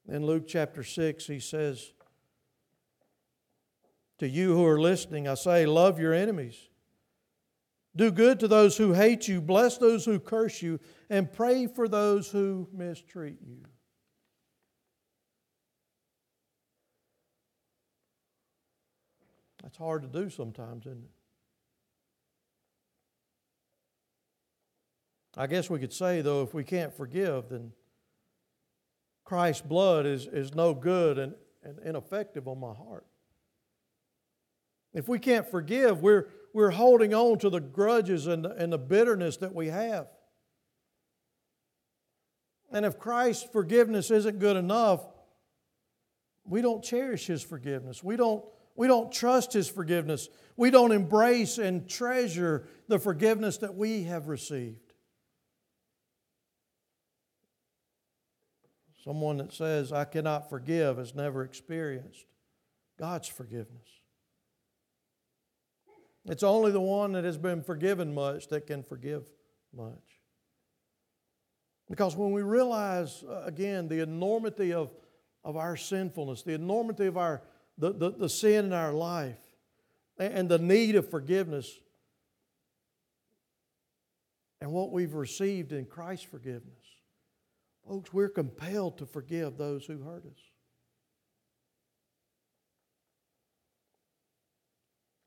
In 0.08 0.26
Luke 0.26 0.44
chapter 0.48 0.82
6, 0.82 1.26
he 1.28 1.38
says, 1.38 1.92
To 4.18 4.28
you 4.28 4.56
who 4.56 4.66
are 4.66 4.80
listening, 4.80 5.28
I 5.28 5.34
say, 5.34 5.66
love 5.66 6.00
your 6.00 6.12
enemies. 6.12 6.58
Do 7.94 8.10
good 8.10 8.40
to 8.40 8.48
those 8.48 8.76
who 8.76 8.92
hate 8.92 9.28
you, 9.28 9.40
bless 9.40 9.78
those 9.78 10.04
who 10.04 10.18
curse 10.18 10.62
you, 10.62 10.80
and 11.08 11.32
pray 11.32 11.68
for 11.68 11.86
those 11.86 12.28
who 12.28 12.68
mistreat 12.72 13.38
you. 13.46 13.64
That's 19.70 19.78
hard 19.78 20.02
to 20.02 20.08
do 20.08 20.28
sometimes, 20.28 20.84
isn't 20.84 20.98
it? 20.98 21.10
I 25.36 25.46
guess 25.46 25.70
we 25.70 25.78
could 25.78 25.92
say, 25.92 26.22
though, 26.22 26.42
if 26.42 26.52
we 26.52 26.64
can't 26.64 26.92
forgive, 26.92 27.50
then 27.50 27.70
Christ's 29.24 29.62
blood 29.62 30.06
is, 30.06 30.26
is 30.26 30.56
no 30.56 30.74
good 30.74 31.18
and, 31.18 31.34
and 31.62 31.78
ineffective 31.84 32.48
on 32.48 32.58
my 32.58 32.72
heart. 32.74 33.06
If 34.92 35.08
we 35.08 35.20
can't 35.20 35.48
forgive, 35.48 36.02
we're, 36.02 36.26
we're 36.52 36.70
holding 36.70 37.14
on 37.14 37.38
to 37.38 37.48
the 37.48 37.60
grudges 37.60 38.26
and 38.26 38.44
the, 38.44 38.50
and 38.50 38.72
the 38.72 38.78
bitterness 38.78 39.36
that 39.36 39.54
we 39.54 39.68
have. 39.68 40.08
And 42.72 42.84
if 42.84 42.98
Christ's 42.98 43.46
forgiveness 43.52 44.10
isn't 44.10 44.40
good 44.40 44.56
enough, 44.56 45.06
we 46.44 46.60
don't 46.60 46.82
cherish 46.82 47.28
His 47.28 47.44
forgiveness. 47.44 48.02
We 48.02 48.16
don't, 48.16 48.44
we 48.80 48.86
don't 48.86 49.12
trust 49.12 49.52
His 49.52 49.68
forgiveness. 49.68 50.30
We 50.56 50.70
don't 50.70 50.90
embrace 50.90 51.58
and 51.58 51.86
treasure 51.86 52.66
the 52.88 52.98
forgiveness 52.98 53.58
that 53.58 53.74
we 53.74 54.04
have 54.04 54.26
received. 54.26 54.94
Someone 59.04 59.36
that 59.36 59.52
says, 59.52 59.92
I 59.92 60.06
cannot 60.06 60.48
forgive, 60.48 60.96
has 60.96 61.14
never 61.14 61.44
experienced 61.44 62.24
God's 62.98 63.28
forgiveness. 63.28 63.86
It's 66.24 66.42
only 66.42 66.72
the 66.72 66.80
one 66.80 67.12
that 67.12 67.24
has 67.24 67.36
been 67.36 67.62
forgiven 67.62 68.14
much 68.14 68.48
that 68.48 68.66
can 68.66 68.82
forgive 68.82 69.28
much. 69.76 70.22
Because 71.90 72.16
when 72.16 72.32
we 72.32 72.40
realize, 72.40 73.24
uh, 73.28 73.42
again, 73.44 73.88
the 73.88 74.02
enormity 74.02 74.72
of, 74.72 74.90
of 75.44 75.58
our 75.58 75.76
sinfulness, 75.76 76.44
the 76.44 76.54
enormity 76.54 77.04
of 77.04 77.18
our, 77.18 77.42
the, 77.80 77.94
the, 77.94 78.10
the 78.10 78.28
sin 78.28 78.66
in 78.66 78.72
our 78.74 78.92
life, 78.92 79.38
and 80.18 80.50
the 80.50 80.58
need 80.58 80.96
of 80.96 81.10
forgiveness, 81.10 81.80
and 84.60 84.70
what 84.70 84.92
we've 84.92 85.14
received 85.14 85.72
in 85.72 85.86
Christ's 85.86 86.26
forgiveness, 86.26 86.84
folks, 87.88 88.12
we're 88.12 88.28
compelled 88.28 88.98
to 88.98 89.06
forgive 89.06 89.56
those 89.56 89.86
who 89.86 90.02
hurt 90.02 90.26
us. 90.26 90.38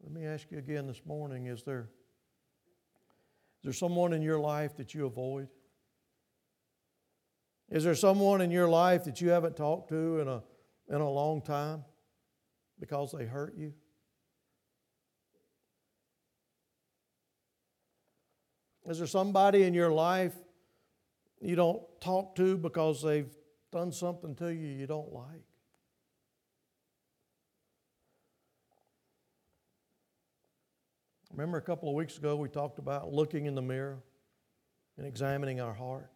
Let 0.04 0.12
me 0.12 0.28
ask 0.28 0.52
you 0.52 0.60
again 0.60 0.86
this 0.86 1.02
morning 1.08 1.48
is 1.48 1.64
there, 1.64 1.90
is 3.62 3.64
there 3.64 3.74
someone 3.74 4.14
in 4.14 4.22
your 4.22 4.40
life 4.40 4.78
that 4.78 4.94
you 4.94 5.08
avoid? 5.08 5.48
Is 7.72 7.84
there 7.84 7.96
someone 7.96 8.42
in 8.42 8.52
your 8.52 8.70
life 8.70 9.06
that 9.06 9.22
you 9.22 9.30
haven't 9.30 9.58
talked 9.58 9.90
to 9.90 10.20
in 10.20 10.28
a, 10.28 10.44
in 10.90 11.02
a 11.02 11.10
long 11.10 11.42
time 11.42 11.84
because 12.84 13.14
they 13.18 13.24
hurt 13.24 13.56
you? 13.56 13.72
Is 18.86 18.98
there 18.98 19.08
somebody 19.08 19.64
in 19.64 19.74
your 19.74 19.90
life 19.90 20.34
you 21.40 21.56
don't 21.56 21.82
talk 22.02 22.36
to 22.36 22.58
because 22.58 23.02
they've 23.02 23.34
done 23.72 23.94
something 23.94 24.36
to 24.36 24.48
you 24.48 24.68
you 24.68 24.86
don't 24.86 25.14
like? 25.14 25.46
Remember 31.32 31.58
a 31.58 31.62
couple 31.62 31.88
of 31.88 31.96
weeks 31.96 32.18
ago 32.18 32.36
we 32.36 32.50
talked 32.50 32.80
about 32.80 33.14
looking 33.14 33.46
in 33.46 33.56
the 33.56 33.62
mirror 33.62 34.04
and 34.98 35.08
examining 35.08 35.62
our 35.62 35.74
heart? 35.74 36.12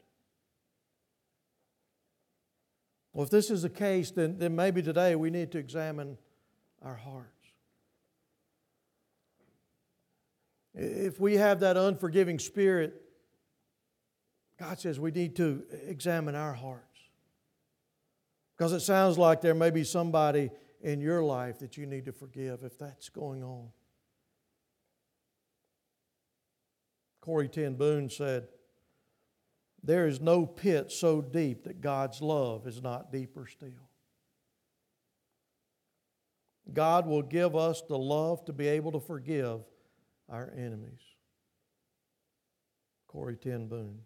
Well, 3.13 3.23
if 3.23 3.29
this 3.29 3.49
is 3.49 3.61
the 3.61 3.69
case, 3.69 4.11
then, 4.11 4.37
then 4.37 4.53
maybe 4.53 4.81
today 4.81 5.15
we 5.15 5.29
need 5.29 5.53
to 5.53 5.59
examine 5.59 6.17
our 6.83 6.95
hearts. 6.95 7.31
If 10.73 11.19
we 11.19 11.37
have 11.37 11.61
that 11.61 11.75
unforgiving 11.75 12.37
spirit, 12.37 13.01
God 14.59 14.79
says 14.79 14.99
we 14.99 15.11
need 15.11 15.35
to 15.37 15.63
examine 15.87 16.35
our 16.35 16.53
hearts. 16.53 16.83
Because 18.55 18.73
it 18.73 18.81
sounds 18.81 19.17
like 19.17 19.41
there 19.41 19.55
may 19.55 19.69
be 19.69 19.83
somebody 19.83 20.49
in 20.81 20.99
your 20.99 21.23
life 21.23 21.59
that 21.59 21.77
you 21.77 21.85
need 21.85 22.05
to 22.05 22.11
forgive 22.11 22.63
if 22.63 22.77
that's 22.77 23.09
going 23.09 23.43
on. 23.43 23.69
Corrie 27.21 27.49
ten 27.49 27.75
Boom 27.75 28.09
said, 28.09 28.47
There 29.83 30.07
is 30.07 30.21
no 30.21 30.45
pit 30.45 30.91
so 30.91 31.21
deep 31.21 31.65
that 31.65 31.81
God's 31.81 32.21
love 32.21 32.67
is 32.67 32.81
not 32.81 33.11
deeper 33.11 33.47
still. 33.47 33.89
God 36.73 37.07
will 37.07 37.21
give 37.21 37.55
us 37.55 37.81
the 37.87 37.97
love 37.97 38.43
to 38.45 38.53
be 38.53 38.67
able 38.67 38.91
to 38.91 38.99
forgive 38.99 39.61
our 40.29 40.51
enemies. 40.55 40.99
Corrie 43.07 43.37
ten 43.37 43.67
Boom. 43.67 43.99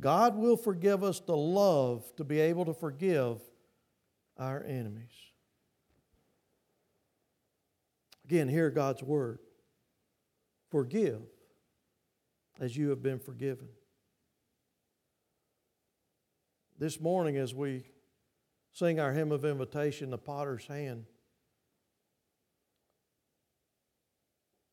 God 0.00 0.36
will 0.36 0.56
forgive 0.56 1.04
us 1.04 1.20
the 1.20 1.36
love 1.36 2.10
to 2.16 2.24
be 2.24 2.40
able 2.40 2.64
to 2.64 2.72
forgive 2.72 3.40
our 4.38 4.64
enemies. 4.64 5.12
Again, 8.24 8.48
hear 8.48 8.70
God's 8.70 9.02
word. 9.02 9.40
Forgive 10.70 11.20
as 12.58 12.74
you 12.74 12.88
have 12.88 13.02
been 13.02 13.18
forgiven. 13.18 13.68
This 16.78 16.98
morning, 16.98 17.36
as 17.36 17.54
we 17.54 17.84
sing 18.72 18.98
our 18.98 19.12
hymn 19.12 19.32
of 19.32 19.44
invitation, 19.44 20.08
The 20.08 20.18
Potter's 20.18 20.66
Hand, 20.66 21.04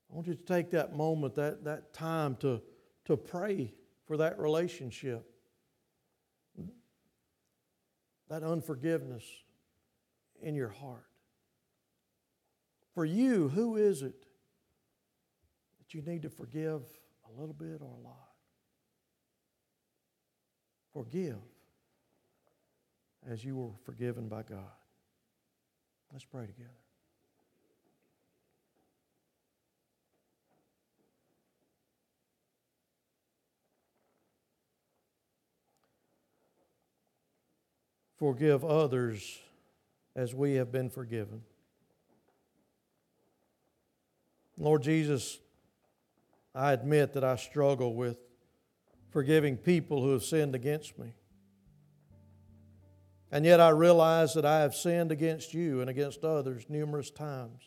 I 0.10 0.16
want 0.16 0.28
you 0.28 0.34
to 0.36 0.44
take 0.44 0.72
that 0.72 0.96
moment, 0.96 1.36
that, 1.36 1.64
that 1.66 1.94
time 1.94 2.36
to, 2.38 2.62
to 3.06 3.16
pray 3.16 3.74
for 4.06 4.18
that 4.18 4.40
relationship, 4.40 5.30
that 8.30 8.44
unforgiveness 8.44 9.24
in 10.42 10.56
your 10.56 10.70
heart. 10.70 11.06
For 12.94 13.06
you, 13.06 13.50
who 13.50 13.76
is 13.76 14.02
it 14.02 14.26
that 15.80 15.94
you 15.94 16.02
need 16.02 16.22
to 16.24 16.30
forgive 16.30 16.82
a 17.28 17.40
little 17.40 17.54
bit 17.54 17.82
or 17.82 17.92
a 17.92 18.04
lot. 18.04 18.30
Forgive 20.94 21.38
as 23.28 23.44
you 23.44 23.56
were 23.56 23.72
forgiven 23.86 24.28
by 24.28 24.44
God. 24.44 24.60
Let's 26.12 26.26
pray 26.26 26.46
together. 26.46 26.70
Forgive 38.20 38.66
others 38.66 39.40
as 40.16 40.36
we 40.36 40.56
have 40.56 40.72
been 40.72 40.90
forgiven. 40.90 41.42
Lord 44.58 44.84
Jesus, 44.84 45.40
I 46.54 46.74
admit 46.74 47.14
that 47.14 47.24
I 47.24 47.38
struggle 47.38 47.96
with 47.96 48.18
forgiving 49.10 49.56
people 49.56 50.04
who 50.04 50.12
have 50.12 50.24
sinned 50.24 50.54
against 50.54 51.00
me. 51.00 51.14
And 53.32 53.46
yet 53.46 53.62
I 53.62 53.70
realize 53.70 54.34
that 54.34 54.46
I 54.46 54.62
have 54.62 54.76
sinned 54.76 55.14
against 55.14 55.54
you 55.54 55.80
and 55.80 55.90
against 55.90 56.26
others 56.26 56.66
numerous 56.68 57.10
times 57.10 57.62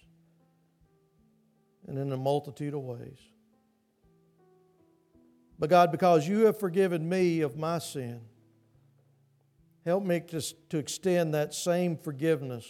and 1.87 1.97
in 1.97 2.13
a 2.13 2.17
multitude 2.17 2.75
of 2.75 2.81
ways. 2.81 3.19
But 5.59 5.71
God, 5.71 5.93
because 5.93 6.29
you 6.29 6.47
have 6.47 6.59
forgiven 6.59 7.09
me 7.09 7.41
of 7.41 7.57
my 7.57 7.79
sin, 7.79 8.21
help 9.85 10.05
me 10.05 10.21
to, 10.21 10.41
to 10.69 10.79
extend 10.79 11.35
that 11.35 11.55
same 11.55 11.97
forgiveness 11.97 12.67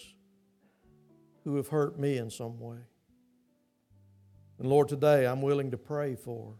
who 1.44 1.56
have 1.56 1.68
hurt 1.68 1.98
me 1.98 2.18
in 2.18 2.30
some 2.30 2.58
way. 2.58 2.78
And 4.58 4.68
Lord, 4.68 4.88
today 4.88 5.26
I'm 5.26 5.42
willing 5.42 5.70
to 5.72 5.78
pray 5.78 6.14
for. 6.14 6.54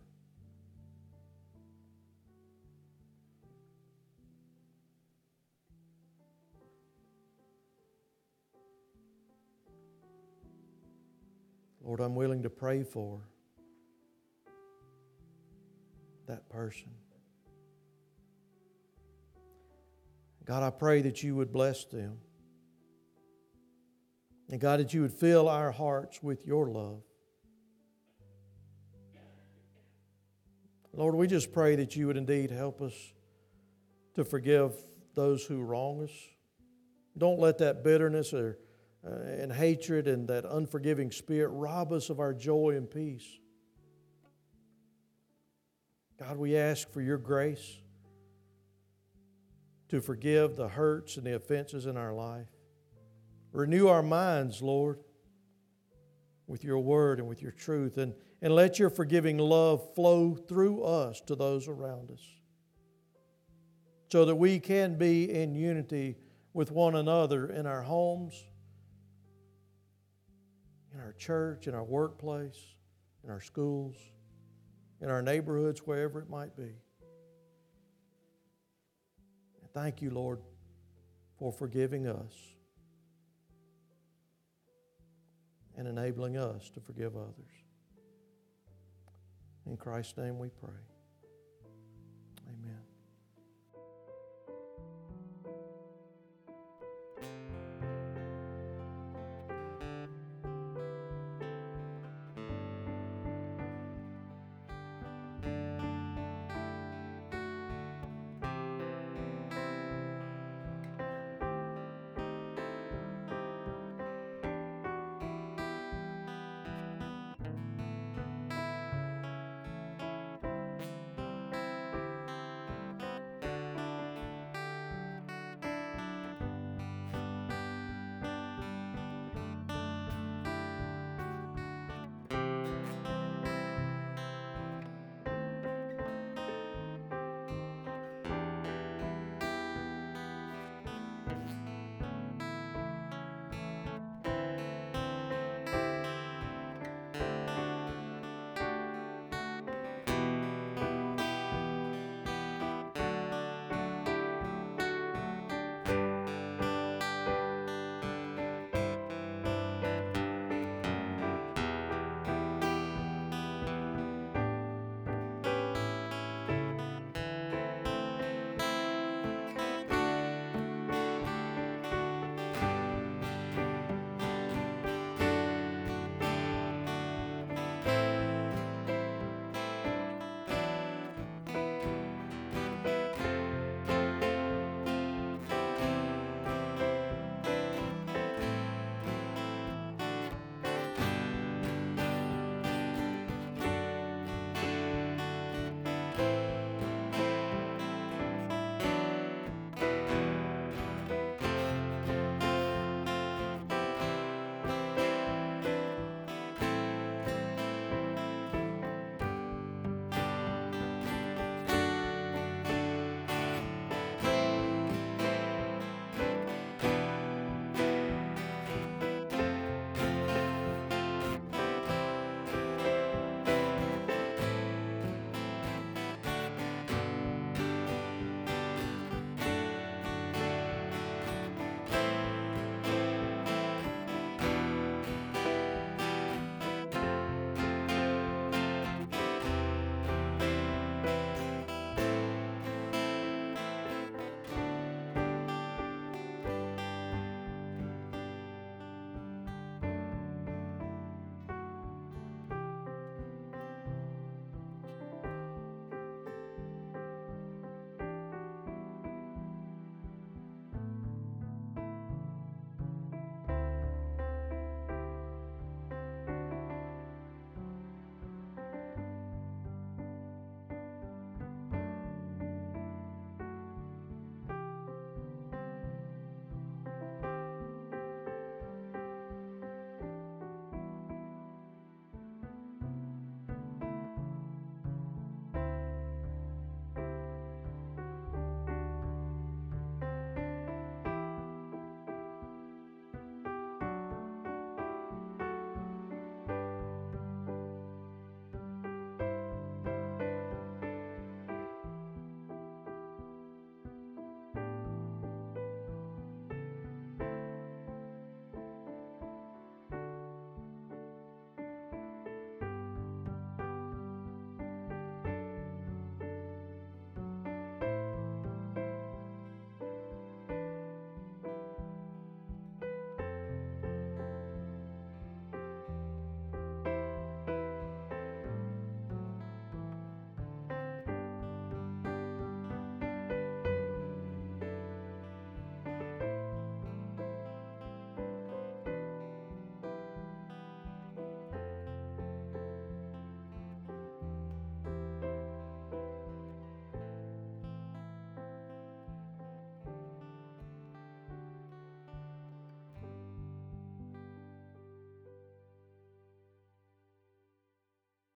Lord, 11.85 12.01
I'm 12.01 12.15
willing 12.15 12.43
to 12.45 12.51
pray 12.51 12.85
for 12.85 13.21
that 16.27 16.49
person. 16.49 16.91
God, 20.53 20.63
I 20.63 20.69
pray 20.69 21.01
that 21.01 21.23
you 21.23 21.35
would 21.37 21.51
bless 21.51 21.87
them. 21.87 22.19
And 24.51 24.61
God, 24.61 24.81
that 24.81 24.93
you 24.93 25.01
would 25.01 25.15
fill 25.15 25.49
our 25.49 25.71
hearts 25.71 26.23
with 26.23 26.47
your 26.47 26.69
love. 26.69 27.01
Lord, 30.93 31.15
we 31.15 31.27
just 31.27 31.55
pray 31.55 31.77
that 31.77 31.97
you 31.97 32.07
would 32.09 32.19
indeed 32.19 32.51
help 32.51 32.83
us 32.83 32.93
to 34.15 34.27
forgive 34.27 34.75
those 35.15 35.43
who 35.43 35.63
wrong 35.63 36.03
us. 36.05 36.11
Don't 37.17 37.41
let 37.41 37.57
that 37.57 37.83
bitterness 37.83 38.35
or, 38.35 38.59
uh, 39.07 39.11
and 39.11 39.51
hatred 39.51 40.07
and 40.07 40.29
that 40.29 40.45
unforgiving 40.45 41.13
spirit 41.13 41.49
rob 41.49 41.95
us 41.95 42.11
of 42.11 42.21
our 42.21 42.35
joy 42.35 42.75
and 42.77 42.91
peace. 42.91 43.39
God, 46.19 46.37
we 46.37 46.59
ask 46.59 46.93
for 46.93 47.01
your 47.01 47.17
grace 47.17 47.79
to 49.93 50.01
forgive 50.01 50.57
the 50.57 50.69
hurts 50.69 51.17
and 51.17 51.25
the 51.25 51.37
offenses 51.37 51.87
in 51.87 51.97
our 51.97 52.13
life. 52.13 52.49
Renew 53.53 53.87
our 53.87 54.03
minds, 54.03 54.61
Lord, 54.61 54.99
with 56.49 56.65
your 56.65 56.81
word 56.81 57.21
and 57.21 57.29
with 57.29 57.41
your 57.41 57.53
truth. 57.53 57.97
And 57.99 58.13
and 58.43 58.53
let 58.53 58.81
your 58.81 58.91
forgiving 58.91 59.39
love 59.39 59.95
flow 59.95 60.35
through 60.35 60.83
us 60.83 61.21
to 61.23 61.37
those 61.37 61.69
around 61.69 62.11
us 62.11 62.21
so 64.11 64.25
that 64.25 64.35
we 64.35 64.59
can 64.59 64.99
be 64.99 65.33
in 65.33 65.55
unity 65.55 66.17
with 66.53 66.73
one 66.73 66.97
another 66.97 67.47
in 67.47 67.67
our 67.67 67.83
homes, 67.83 68.45
in 70.93 71.01
our 71.01 71.13
church, 71.13 71.69
in 71.69 71.75
our 71.75 71.85
workplace, 71.85 72.59
in 73.23 73.31
our 73.31 73.41
schools, 73.41 73.95
in 75.01 75.09
our 75.09 75.23
neighborhoods, 75.23 75.81
wherever 75.87 76.21
it 76.21 76.29
might 76.29 76.55
be. 76.57 76.73
Thank 79.75 80.03
you, 80.03 80.11
Lord, 80.11 80.41
for 81.39 81.51
forgiving 81.51 82.07
us 82.07 82.35
and 85.77 85.89
enabling 85.89 86.37
us 86.37 86.71
to 86.71 86.81
forgive 86.81 87.17
others. 87.17 87.53
In 89.67 89.77
Christ's 89.77 90.19
name 90.19 90.39
we 90.39 90.49
pray. 90.49 90.92